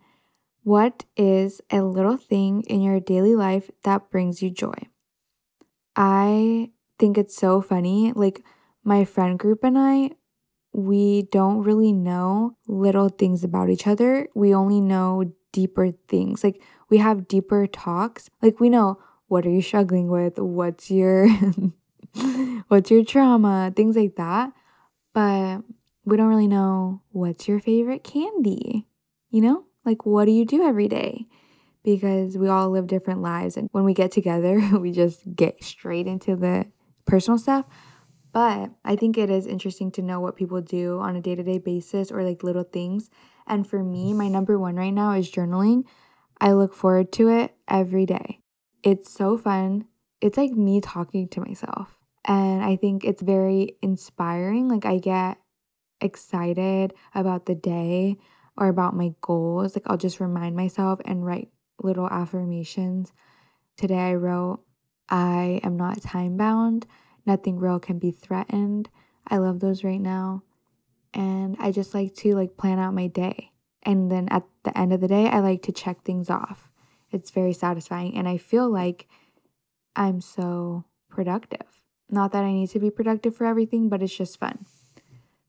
What 0.64 1.04
is 1.18 1.60
a 1.70 1.82
little 1.82 2.16
thing 2.16 2.62
in 2.62 2.82
your 2.82 3.02
daily 3.02 3.36
life 3.36 3.70
that 3.84 4.10
brings 4.10 4.42
you 4.42 4.50
joy? 4.50 4.88
I 5.94 6.72
think 6.98 7.18
it's 7.18 7.36
so 7.36 7.60
funny. 7.60 8.14
Like, 8.14 8.42
my 8.84 9.06
friend 9.06 9.40
group 9.40 9.64
and 9.64 9.78
I, 9.78 10.12
we 10.74 11.24
don't 11.32 11.64
really 11.64 11.94
know 11.94 12.58
little 12.68 13.10
things 13.10 13.44
about 13.44 13.70
each 13.70 13.88
other. 13.88 14.28
We 14.34 14.54
only 14.54 14.82
know 14.82 15.34
deeper 15.52 15.92
things. 15.92 16.44
Like, 16.44 16.62
we 16.90 16.98
have 16.98 17.28
deeper 17.28 17.68
talks. 17.68 18.30
Like, 18.42 18.60
we 18.60 18.70
know 18.70 19.00
what 19.28 19.46
are 19.46 19.52
you 19.52 19.62
struggling 19.62 20.10
with? 20.10 20.40
What's 20.40 20.92
your 20.92 21.28
what's 22.68 22.92
your 22.92 23.04
trauma, 23.04 23.72
things 23.76 23.96
like 23.96 24.16
that. 24.16 24.52
But 25.14 25.62
we 26.06 26.18
don't 26.18 26.28
really 26.28 26.48
know 26.48 27.02
what's 27.12 27.48
your 27.48 27.60
favorite 27.60 28.04
candy, 28.04 28.88
you 29.30 29.42
know? 29.42 29.66
Like, 29.86 30.06
what 30.06 30.26
do 30.26 30.32
you 30.32 30.46
do 30.46 30.64
every 30.64 30.88
day? 30.88 31.28
Because 31.84 32.38
we 32.38 32.48
all 32.48 32.70
live 32.70 32.88
different 32.88 33.22
lives. 33.22 33.58
And 33.58 33.70
when 33.72 33.84
we 33.84 33.94
get 33.94 34.12
together, 34.12 34.60
we 34.80 34.92
just 34.92 35.36
get 35.36 35.64
straight 35.64 36.08
into 36.08 36.36
the 36.36 36.68
personal 37.06 37.38
stuff. 37.38 37.66
But 38.34 38.72
I 38.84 38.96
think 38.96 39.18
it 39.18 39.30
is 39.30 39.46
interesting 39.46 39.92
to 39.92 40.02
know 40.02 40.20
what 40.20 40.36
people 40.36 40.60
do 40.60 41.00
on 41.00 41.16
a 41.16 41.22
day 41.22 41.36
to 41.36 41.44
day 41.44 41.60
basis 41.60 42.12
or 42.12 42.24
like 42.24 42.44
little 42.44 42.64
things. 42.64 43.10
And 43.48 43.66
for 43.68 43.84
me, 43.84 44.14
my 44.14 44.28
number 44.28 44.58
one 44.58 44.76
right 44.76 44.94
now 44.94 45.14
is 45.14 45.32
journaling. 45.32 45.84
I 46.42 46.54
look 46.54 46.74
forward 46.74 47.12
to 47.14 47.30
it 47.30 47.56
every 47.68 48.06
day. 48.06 48.40
It's 48.82 49.12
so 49.12 49.38
fun. 49.38 49.86
It's 50.20 50.38
like 50.38 50.52
me 50.52 50.82
talking 50.82 51.28
to 51.30 51.42
myself. 51.42 51.98
And 52.26 52.64
I 52.64 52.76
think 52.76 53.04
it's 53.04 53.22
very 53.22 53.78
inspiring. 53.82 54.68
Like, 54.68 54.86
I 54.86 54.98
get 54.98 55.38
excited 56.02 56.94
about 57.14 57.46
the 57.46 57.56
day 57.56 58.18
or 58.58 58.68
about 58.68 58.96
my 58.96 59.14
goals. 59.22 59.76
Like, 59.76 59.84
I'll 59.88 59.98
just 59.98 60.20
remind 60.20 60.56
myself 60.56 61.00
and 61.06 61.26
write 61.26 61.50
little 61.82 62.08
affirmations. 62.08 63.14
Today, 63.78 64.00
I 64.00 64.16
wrote, 64.16 64.62
I 65.10 65.60
am 65.64 65.78
not 65.78 66.02
time 66.02 66.38
bound. 66.38 66.88
Nothing 67.26 67.58
real 67.58 67.80
can 67.80 68.00
be 68.00 68.12
threatened. 68.12 68.90
I 69.28 69.38
love 69.38 69.60
those 69.60 69.84
right 69.84 70.02
now. 70.02 70.44
And 71.14 71.56
I 71.60 71.72
just 71.72 71.94
like 71.94 72.16
to 72.16 72.36
like 72.36 72.58
plan 72.58 72.80
out 72.80 72.94
my 72.94 73.08
day. 73.08 73.52
And 73.84 74.12
then 74.12 74.28
at 74.30 74.44
the 74.64 74.78
end 74.78 74.94
of 74.94 75.02
the 75.02 75.08
day, 75.08 75.28
I 75.28 75.40
like 75.40 75.62
to 75.64 75.72
check 75.72 76.04
things 76.04 76.30
off. 76.30 76.70
It's 77.12 77.32
very 77.32 77.54
satisfying. 77.54 78.18
And 78.18 78.28
I 78.28 78.38
feel 78.38 78.70
like 78.70 79.08
I'm 79.96 80.22
so 80.22 80.86
productive. 81.10 81.84
Not 82.10 82.32
that 82.32 82.44
I 82.44 82.52
need 82.52 82.70
to 82.72 82.80
be 82.80 82.90
productive 82.90 83.36
for 83.36 83.46
everything, 83.46 83.90
but 83.90 84.02
it's 84.02 84.16
just 84.16 84.40
fun. 84.40 84.66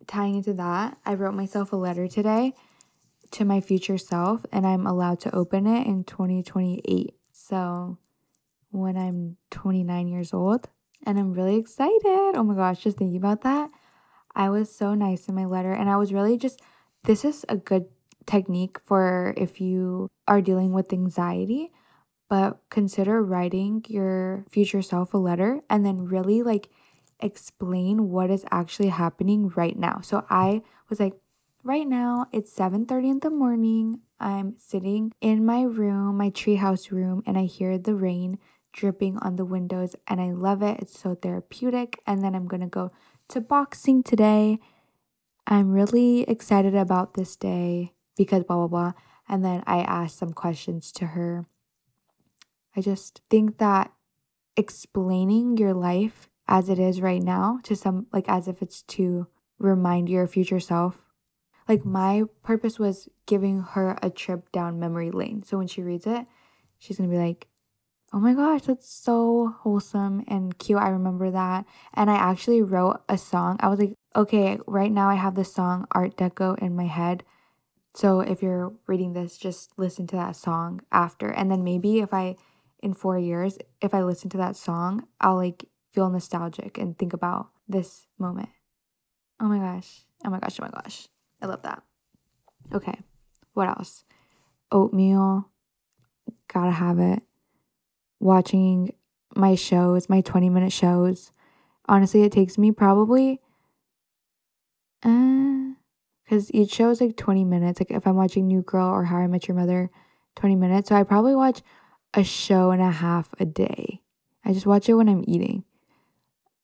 Tying 0.07 0.37
into 0.37 0.53
that, 0.55 0.99
I 1.05 1.15
wrote 1.15 1.35
myself 1.35 1.73
a 1.73 1.77
letter 1.77 2.07
today 2.09 2.55
to 3.33 3.45
my 3.45 3.61
future 3.61 3.99
self, 3.99 4.45
and 4.53 4.67
I'm 4.67 4.87
allowed 4.87 5.21
to 5.21 5.35
open 5.35 5.67
it 5.67 5.87
in 5.87 6.05
2028. 6.05 7.15
So 7.33 7.99
when 8.71 8.97
I'm 8.97 9.37
29 9.51 10.09
years 10.09 10.33
old, 10.33 10.69
and 11.05 11.19
I'm 11.19 11.33
really 11.33 11.57
excited. 11.57 12.35
Oh 12.35 12.43
my 12.43 12.55
gosh, 12.55 12.83
just 12.83 12.99
thinking 12.99 13.17
about 13.17 13.43
that. 13.43 13.71
I 14.35 14.51
was 14.51 14.75
so 14.75 14.95
nice 14.95 15.29
in 15.29 15.35
my 15.35 15.45
letter, 15.45 15.73
and 15.73 15.89
I 15.89 15.97
was 15.97 16.13
really 16.13 16.37
just, 16.37 16.61
this 17.05 17.25
is 17.25 17.45
a 17.49 17.57
good 17.57 17.87
technique 18.27 18.79
for 18.85 19.35
if 19.37 19.61
you 19.61 20.09
are 20.27 20.41
dealing 20.41 20.73
with 20.73 20.93
anxiety 20.93 21.71
but 22.29 22.59
consider 22.71 23.23
writing 23.23 23.85
your 23.89 24.45
future 24.51 24.83
self 24.83 25.15
a 25.15 25.19
letter 25.19 25.61
and 25.69 25.85
then 25.85 26.05
really 26.05 26.43
like 26.43 26.69
explain 27.21 28.11
what 28.11 28.31
is 28.31 28.45
actually 28.51 28.89
happening 28.89 29.49
right 29.51 29.79
now. 29.79 30.01
So 30.03 30.25
I 30.29 30.63
was 30.89 31.01
like, 31.01 31.15
right 31.63 31.87
now 31.87 32.27
it's 32.33 32.53
7:30 32.53 33.11
in 33.11 33.19
the 33.21 33.31
morning. 33.31 34.01
I'm 34.19 34.57
sitting 34.59 35.13
in 35.21 35.45
my 35.45 35.63
room, 35.63 36.17
my 36.17 36.31
treehouse 36.31 36.91
room, 36.91 37.23
and 37.27 37.37
I 37.37 37.45
hear 37.45 37.79
the 37.79 37.95
rain 37.95 38.39
dripping 38.75 39.17
on 39.19 39.37
the 39.37 39.47
windows 39.47 39.97
and 40.07 40.21
I 40.21 40.33
love 40.33 40.63
it. 40.63 40.81
It's 40.81 41.01
so 41.01 41.15
therapeutic. 41.15 42.01
And 42.07 42.23
then 42.23 42.35
I'm 42.35 42.47
going 42.47 42.61
to 42.61 42.67
go 42.67 42.93
to 43.29 43.41
boxing 43.41 44.03
today. 44.03 44.59
I'm 45.47 45.71
really 45.71 46.23
excited 46.23 46.75
about 46.75 47.15
this 47.15 47.37
day 47.37 47.95
because 48.17 48.45
blah 48.45 48.57
blah 48.57 48.69
blah. 48.69 48.93
And 49.27 49.43
then 49.43 49.63
I 49.67 49.79
asked 49.79 50.19
some 50.19 50.35
questions 50.35 50.93
to 50.93 51.07
her 51.07 51.47
I 52.77 52.81
just 52.81 53.21
think 53.31 53.59
that 53.59 53.93
explaining 54.57 55.57
your 55.57 55.75
life 55.75 56.29
as 56.49 56.69
it 56.69 56.79
is 56.79 57.01
right 57.01 57.23
now 57.23 57.61
to 57.65 57.77
some, 57.77 58.07
like 58.13 58.29
as 58.29 58.49
if 58.49 58.63
it's 58.63 58.83
to 58.83 59.29
remind 59.59 60.09
your 60.09 60.27
future 60.27 60.61
self. 60.61 61.01
Like 61.69 61.85
my 61.85 62.25
purpose 62.43 62.79
was 62.79 63.09
giving 63.27 63.61
her 63.61 63.97
a 64.03 64.11
trip 64.11 64.51
down 64.53 64.81
memory 64.81 65.11
lane. 65.11 65.43
So 65.45 65.57
when 65.59 65.69
she 65.69 65.83
reads 65.83 66.07
it, 66.07 66.27
she's 66.79 66.99
gonna 66.99 67.09
be 67.09 67.17
like, 67.17 67.47
oh 68.15 68.21
my 68.21 68.33
gosh, 68.33 68.63
that's 68.63 68.89
so 68.89 69.57
wholesome 69.63 70.25
and 70.29 70.57
cute. 70.57 70.79
I 70.79 70.91
remember 70.91 71.33
that. 71.33 71.67
And 71.95 72.09
I 72.09 72.15
actually 72.15 72.63
wrote 72.63 73.03
a 73.09 73.19
song. 73.19 73.57
I 73.59 73.69
was 73.69 73.81
like, 73.81 73.95
okay, 74.15 74.57
right 74.69 74.93
now 74.93 75.11
I 75.11 75.17
have 75.17 75.35
the 75.35 75.45
song 75.45 75.87
Art 75.91 76.17
Deco 76.17 76.57
in 76.61 76.77
my 76.77 76.87
head. 76.87 77.25
So 77.93 78.21
if 78.21 78.41
you're 78.41 78.73
reading 78.87 79.15
this, 79.15 79.37
just 79.37 79.73
listen 79.77 80.07
to 80.09 80.17
that 80.17 80.37
song 80.37 80.81
after. 80.93 81.29
And 81.29 81.51
then 81.51 81.65
maybe 81.65 81.99
if 81.99 82.15
I 82.15 82.37
in 82.81 82.95
four 82.95 83.19
years, 83.19 83.59
if 83.83 83.93
I 83.93 84.03
listen 84.05 84.31
to 84.31 84.37
that 84.37 84.55
song, 84.55 85.09
I'll 85.21 85.37
like 85.37 85.65
feel 85.93 86.09
nostalgic 86.09 86.79
and 86.79 86.97
think 86.97 87.15
about 87.15 87.49
this 87.69 88.07
moment. 88.17 88.51
Oh 89.41 89.47
my 89.47 89.59
gosh. 89.59 90.03
Oh 90.25 90.31
my 90.31 90.39
gosh. 90.39 90.61
Oh 90.61 90.65
my 90.65 90.71
gosh. 90.71 91.09
I 91.43 91.47
love 91.47 91.63
that. 91.63 91.83
Okay. 92.73 93.01
What 93.55 93.69
else? 93.69 94.05
Oatmeal. 94.71 95.51
Gotta 96.47 96.71
have 96.71 97.01
it. 97.01 97.25
Watching 98.25 98.95
my 99.37 99.55
shows, 99.55 100.09
my 100.09 100.23
20 100.23 100.49
minute 100.49 100.73
shows. 100.73 101.31
Honestly, 101.87 102.23
it 102.23 102.33
takes 102.33 102.57
me 102.57 102.73
probably 102.73 103.43
uh 105.03 105.75
because 106.25 106.53
each 106.55 106.73
show 106.73 106.89
is 106.89 107.03
like 107.03 107.19
20 107.19 107.45
minutes. 107.45 107.81
Like 107.81 107.91
if 107.91 108.07
I'm 108.07 108.17
watching 108.17 108.47
New 108.47 108.63
Girl 108.63 108.89
or 108.89 109.05
How 109.05 109.19
I 109.19 109.27
Met 109.27 109.47
Your 109.47 109.59
Mother, 109.59 109.91
20 110.37 110.57
minutes. 110.57 110.89
So 110.89 110.97
I 110.97 111.03
probably 111.03 111.35
watch 111.35 111.61
a 112.15 112.25
show 112.25 112.71
and 112.71 112.81
a 112.81 112.91
half 112.91 113.35
a 113.39 113.45
day. 113.45 114.01
I 114.43 114.55
just 114.55 114.65
watch 114.65 114.89
it 114.89 114.95
when 114.95 115.11
I'm 115.11 115.25
eating. 115.29 115.65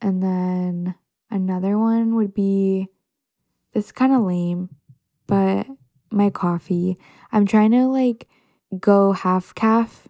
And 0.00 0.22
then 0.22 0.94
another 1.30 1.78
one 1.78 2.14
would 2.14 2.32
be 2.32 2.88
this 3.74 3.92
kind 3.92 4.14
of 4.14 4.22
lame, 4.22 4.70
but 5.26 5.66
my 6.10 6.30
coffee. 6.30 6.96
I'm 7.32 7.44
trying 7.44 7.72
to 7.72 7.86
like 7.86 8.28
go 8.78 9.12
half 9.12 9.54
caff, 9.54 10.08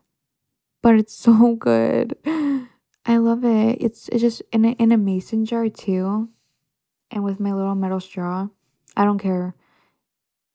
but 0.83 0.97
it's 0.97 1.15
so 1.15 1.55
good. 1.59 2.17
I 3.07 3.17
love 3.17 3.45
it. 3.45 3.79
It's 3.81 4.09
it's 4.09 4.21
just 4.21 4.43
in 4.53 4.65
a, 4.65 4.71
in 4.73 4.93
a 4.93 4.97
mason 4.97 5.45
jar 5.45 5.69
too, 5.69 6.29
and 7.11 7.25
with 7.25 7.41
my 7.41 7.53
little 7.53 7.75
metal 7.75 8.01
straw. 8.01 8.49
I 8.97 9.05
don't 9.05 9.19
care. 9.19 9.55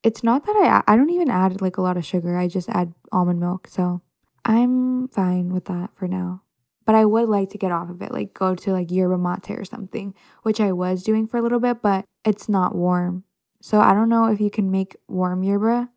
It's 0.04 0.24
not 0.24 0.46
that 0.46 0.84
I 0.88 0.94
I 0.94 0.96
don't 0.96 1.10
even 1.10 1.30
add 1.30 1.62
like 1.62 1.78
a 1.78 1.82
lot 1.82 1.98
of 1.98 2.06
sugar. 2.06 2.38
I 2.38 2.48
just 2.48 2.70
add 2.70 2.94
almond 3.12 3.40
milk. 3.40 3.68
So 3.68 4.02
I'm 4.44 5.08
fine 5.08 5.54
with 5.54 5.66
that 5.66 5.92
for 5.96 6.08
now. 6.08 6.44
But 6.86 6.94
I 6.94 7.06
would 7.06 7.28
like 7.28 7.50
to 7.50 7.58
get 7.58 7.72
off 7.72 7.90
of 7.90 8.02
it, 8.04 8.12
like 8.12 8.36
go 8.36 8.54
to 8.54 8.72
like 8.72 8.92
yerba 8.92 9.18
mate 9.18 9.58
or 9.58 9.66
something, 9.66 10.14
which 10.44 10.62
I 10.62 10.72
was 10.72 11.02
doing 11.02 11.26
for 11.26 11.38
a 11.38 11.42
little 11.42 11.60
bit, 11.60 11.82
but 11.82 12.06
it's 12.24 12.48
not 12.48 12.76
warm. 12.76 13.24
So 13.60 13.80
I 13.80 13.96
don't 13.96 14.10
know 14.10 14.26
if 14.26 14.40
you 14.40 14.52
can 14.52 14.70
make 14.70 14.96
warm 15.08 15.42
yerba, 15.42 15.90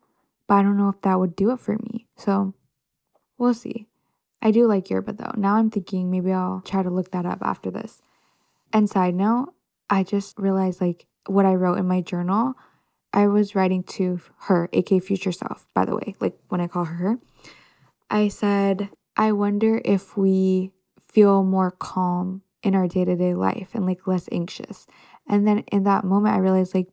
but 0.47 0.55
I 0.55 0.63
don't 0.63 0.77
know 0.77 0.89
if 0.89 0.99
that 1.01 1.19
would 1.19 1.35
do 1.35 1.51
it 1.51 1.59
for 1.59 1.77
me. 1.77 2.07
So 2.17 2.55
we'll 3.37 3.53
see. 3.53 3.88
I 4.41 4.51
do 4.51 4.67
like 4.67 4.89
yerba 4.89 5.13
though. 5.13 5.33
Now 5.35 5.55
I'm 5.55 5.69
thinking 5.69 6.09
maybe 6.09 6.31
I'll 6.31 6.61
try 6.61 6.83
to 6.83 6.89
look 6.89 7.11
that 7.11 7.25
up 7.25 7.39
after 7.41 7.69
this. 7.69 8.01
And 8.71 8.89
side 8.89 9.15
note, 9.15 9.53
I 9.89 10.03
just 10.03 10.37
realized 10.37 10.81
like 10.81 11.07
what 11.27 11.45
I 11.45 11.55
wrote 11.55 11.77
in 11.77 11.87
my 11.87 12.01
journal, 12.01 12.53
I 13.11 13.27
was 13.27 13.55
writing 13.55 13.83
to 13.83 14.21
her, 14.41 14.69
aka 14.71 14.99
future 14.99 15.31
self, 15.31 15.67
by 15.73 15.85
the 15.85 15.95
way, 15.95 16.15
like 16.19 16.37
when 16.49 16.61
I 16.61 16.67
call 16.67 16.85
her. 16.85 17.19
I 18.09 18.27
said, 18.27 18.89
I 19.17 19.31
wonder 19.31 19.81
if 19.83 20.15
we 20.15 20.71
feel 21.01 21.43
more 21.43 21.71
calm 21.71 22.43
in 22.63 22.75
our 22.75 22.87
day 22.87 23.05
to 23.05 23.15
day 23.15 23.33
life 23.33 23.69
and 23.73 23.85
like 23.85 24.07
less 24.07 24.29
anxious. 24.31 24.85
And 25.27 25.47
then 25.47 25.59
in 25.71 25.83
that 25.83 26.03
moment, 26.03 26.35
I 26.35 26.39
realized 26.39 26.73
like 26.73 26.89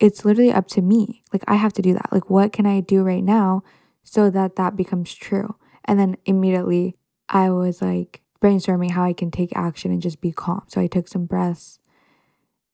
it's 0.00 0.24
literally 0.24 0.52
up 0.52 0.68
to 0.68 0.82
me. 0.82 1.22
Like 1.32 1.42
I 1.46 1.56
have 1.56 1.72
to 1.74 1.82
do 1.82 1.92
that. 1.94 2.12
Like, 2.12 2.30
what 2.30 2.52
can 2.52 2.66
I 2.66 2.80
do 2.80 3.02
right 3.02 3.24
now 3.24 3.62
so 4.02 4.30
that 4.30 4.56
that 4.56 4.76
becomes 4.76 5.14
true? 5.14 5.56
And 5.88 5.98
then 5.98 6.16
immediately 6.24 6.96
I 7.28 7.50
was 7.50 7.82
like 7.82 8.22
brainstorming 8.40 8.92
how 8.92 9.02
I 9.02 9.12
can 9.12 9.32
take 9.32 9.56
action 9.56 9.90
and 9.90 10.00
just 10.00 10.20
be 10.20 10.30
calm. 10.30 10.62
So 10.68 10.80
I 10.80 10.86
took 10.86 11.08
some 11.08 11.26
breaths 11.26 11.80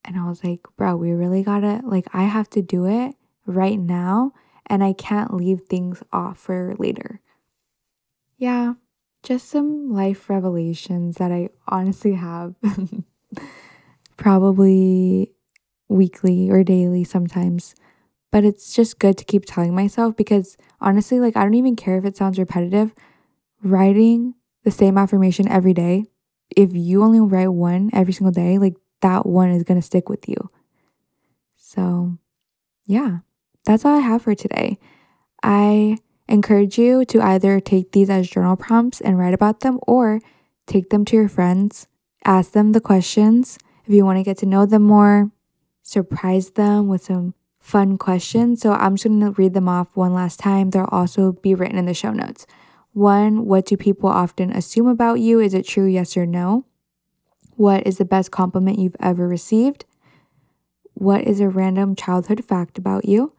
and 0.05 0.19
I 0.19 0.29
was 0.29 0.45
like, 0.45 0.61
bro, 0.77 0.97
we 0.97 1.13
really 1.13 1.43
gotta, 1.43 1.81
like, 1.85 2.07
I 2.13 2.25
have 2.25 2.51
to 2.51 2.61
do 2.61 2.85
it 2.85 3.15
right 3.47 3.79
now 3.81 4.33
and 4.67 4.85
I 4.85 4.93
can't 4.93 5.33
leave 5.33 5.63
things 5.63 6.03
off 6.13 6.39
for 6.39 6.75
later 6.79 7.23
yeah, 8.39 8.75
just 9.23 9.49
some 9.49 9.93
life 9.93 10.29
revelations 10.29 11.17
that 11.17 11.33
I 11.33 11.51
honestly 11.67 12.15
have. 12.15 12.55
Probably 14.17 15.33
weekly 15.89 16.51
or 16.51 16.63
daily 16.63 17.05
sometimes. 17.05 17.75
But 18.35 18.43
it's 18.43 18.75
just 18.75 18.99
good 18.99 19.17
to 19.19 19.25
keep 19.25 19.45
telling 19.47 19.77
myself 19.77 20.17
because 20.17 20.57
honestly, 20.81 21.21
like, 21.21 21.37
I 21.37 21.45
don't 21.45 21.55
even 21.55 21.77
care 21.77 21.99
if 21.99 22.05
it 22.05 22.17
sounds 22.17 22.37
repetitive. 22.37 22.93
Writing 23.63 24.35
the 24.65 24.73
same 24.73 24.99
affirmation 24.99 25.47
every 25.47 25.73
day, 25.73 26.07
if 26.57 26.75
you 26.75 27.05
only 27.05 27.21
write 27.21 27.53
one 27.53 27.91
every 27.93 28.13
single 28.13 28.33
day, 28.33 28.59
like, 28.59 28.75
that 29.03 29.25
one 29.25 29.51
is 29.51 29.63
going 29.63 29.79
to 29.79 29.87
stick 29.87 30.09
with 30.09 30.29
you. 30.29 30.51
So, 31.55 32.19
yeah, 32.87 33.19
that's 33.65 33.85
all 33.85 33.99
I 33.99 34.01
have 34.01 34.23
for 34.23 34.35
today. 34.35 34.81
I 35.45 35.99
encourage 36.29 36.77
you 36.77 37.05
to 37.05 37.23
either 37.23 37.61
take 37.61 37.93
these 37.93 38.11
as 38.11 38.29
journal 38.29 38.57
prompts 38.57 39.01
and 39.01 39.17
write 39.17 39.35
about 39.35 39.61
them 39.61 39.79
or 39.87 40.19
take 40.67 40.91
them 40.91 41.05
to 41.05 41.15
your 41.15 41.29
friends 41.29 41.87
ask 42.25 42.53
them 42.53 42.73
the 42.73 42.81
questions. 42.81 43.59
If 43.87 43.93
you 43.93 44.05
want 44.05 44.19
to 44.19 44.25
get 44.25 44.39
to 44.39 44.47
know 44.47 44.67
them 44.67 44.83
more, 44.83 45.31
surprise 45.83 46.51
them 46.51 46.89
with 46.89 47.05
some 47.05 47.35
fun 47.65 47.97
questions. 47.97 48.61
So 48.61 48.75
I'm 48.75 48.95
just 48.95 49.07
going 49.07 49.21
to 49.21 49.31
read 49.31 49.55
them 49.55 49.71
off 49.71 49.97
one 49.97 50.13
last 50.13 50.39
time. 50.39 50.69
They'll 50.69 50.85
also 50.93 51.33
be 51.33 51.55
written 51.55 51.79
in 51.79 51.87
the 51.87 51.95
show 51.95 52.13
notes. 52.13 52.47
One, 52.93 53.47
what 53.47 53.65
do 53.65 53.79
people 53.79 54.11
often 54.11 54.53
assume 54.53 54.87
about 54.87 55.15
you? 55.15 55.41
Is 55.41 55.55
it 55.55 55.67
true, 55.67 55.87
yes 55.87 56.15
or 56.15 56.27
no? 56.27 56.67
What 57.57 57.87
is 57.87 57.97
the 57.97 58.05
best 58.05 58.31
compliment 58.31 58.79
you've 58.79 58.97
ever 59.01 59.27
received? 59.27 59.87
What 60.93 61.25
is 61.25 61.41
a 61.41 61.49
random 61.49 61.97
childhood 61.97 62.45
fact 62.45 62.77
about 62.77 63.07
you? 63.07 63.33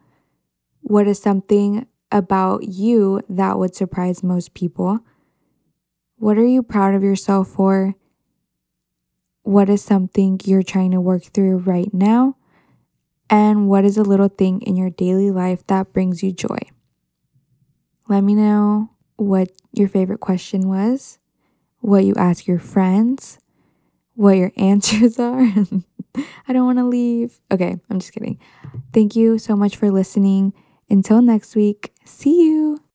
What 0.80 1.06
is 1.06 1.22
something 1.22 1.86
about 2.10 2.64
you 2.64 3.22
that 3.28 3.60
would 3.60 3.76
surprise 3.76 4.24
most 4.24 4.54
people? 4.54 4.98
What 6.16 6.36
are 6.36 6.44
you 6.44 6.64
proud 6.64 6.96
of 6.96 7.04
yourself 7.04 7.46
for? 7.46 7.94
What 9.42 9.68
is 9.68 9.82
something 9.82 10.40
you're 10.44 10.64
trying 10.64 10.90
to 10.90 11.00
work 11.00 11.22
through 11.22 11.58
right 11.58 11.94
now? 11.94 12.36
And 13.28 13.68
what 13.68 13.84
is 13.84 13.96
a 13.96 14.02
little 14.02 14.28
thing 14.28 14.62
in 14.62 14.76
your 14.76 14.90
daily 14.90 15.30
life 15.30 15.66
that 15.66 15.92
brings 15.92 16.22
you 16.22 16.32
joy? 16.32 16.58
Let 18.08 18.22
me 18.22 18.34
know 18.34 18.90
what 19.16 19.50
your 19.72 19.88
favorite 19.88 20.20
question 20.20 20.68
was, 20.68 21.18
what 21.80 22.04
you 22.04 22.14
ask 22.16 22.46
your 22.46 22.58
friends, 22.60 23.38
what 24.14 24.36
your 24.36 24.52
answers 24.56 25.18
are. 25.18 25.42
I 26.48 26.52
don't 26.52 26.66
want 26.66 26.78
to 26.78 26.86
leave. 26.86 27.40
Okay, 27.50 27.76
I'm 27.90 27.98
just 27.98 28.12
kidding. 28.12 28.38
Thank 28.92 29.16
you 29.16 29.38
so 29.38 29.56
much 29.56 29.76
for 29.76 29.90
listening. 29.90 30.52
Until 30.88 31.20
next 31.20 31.56
week, 31.56 31.92
see 32.04 32.46
you. 32.46 32.85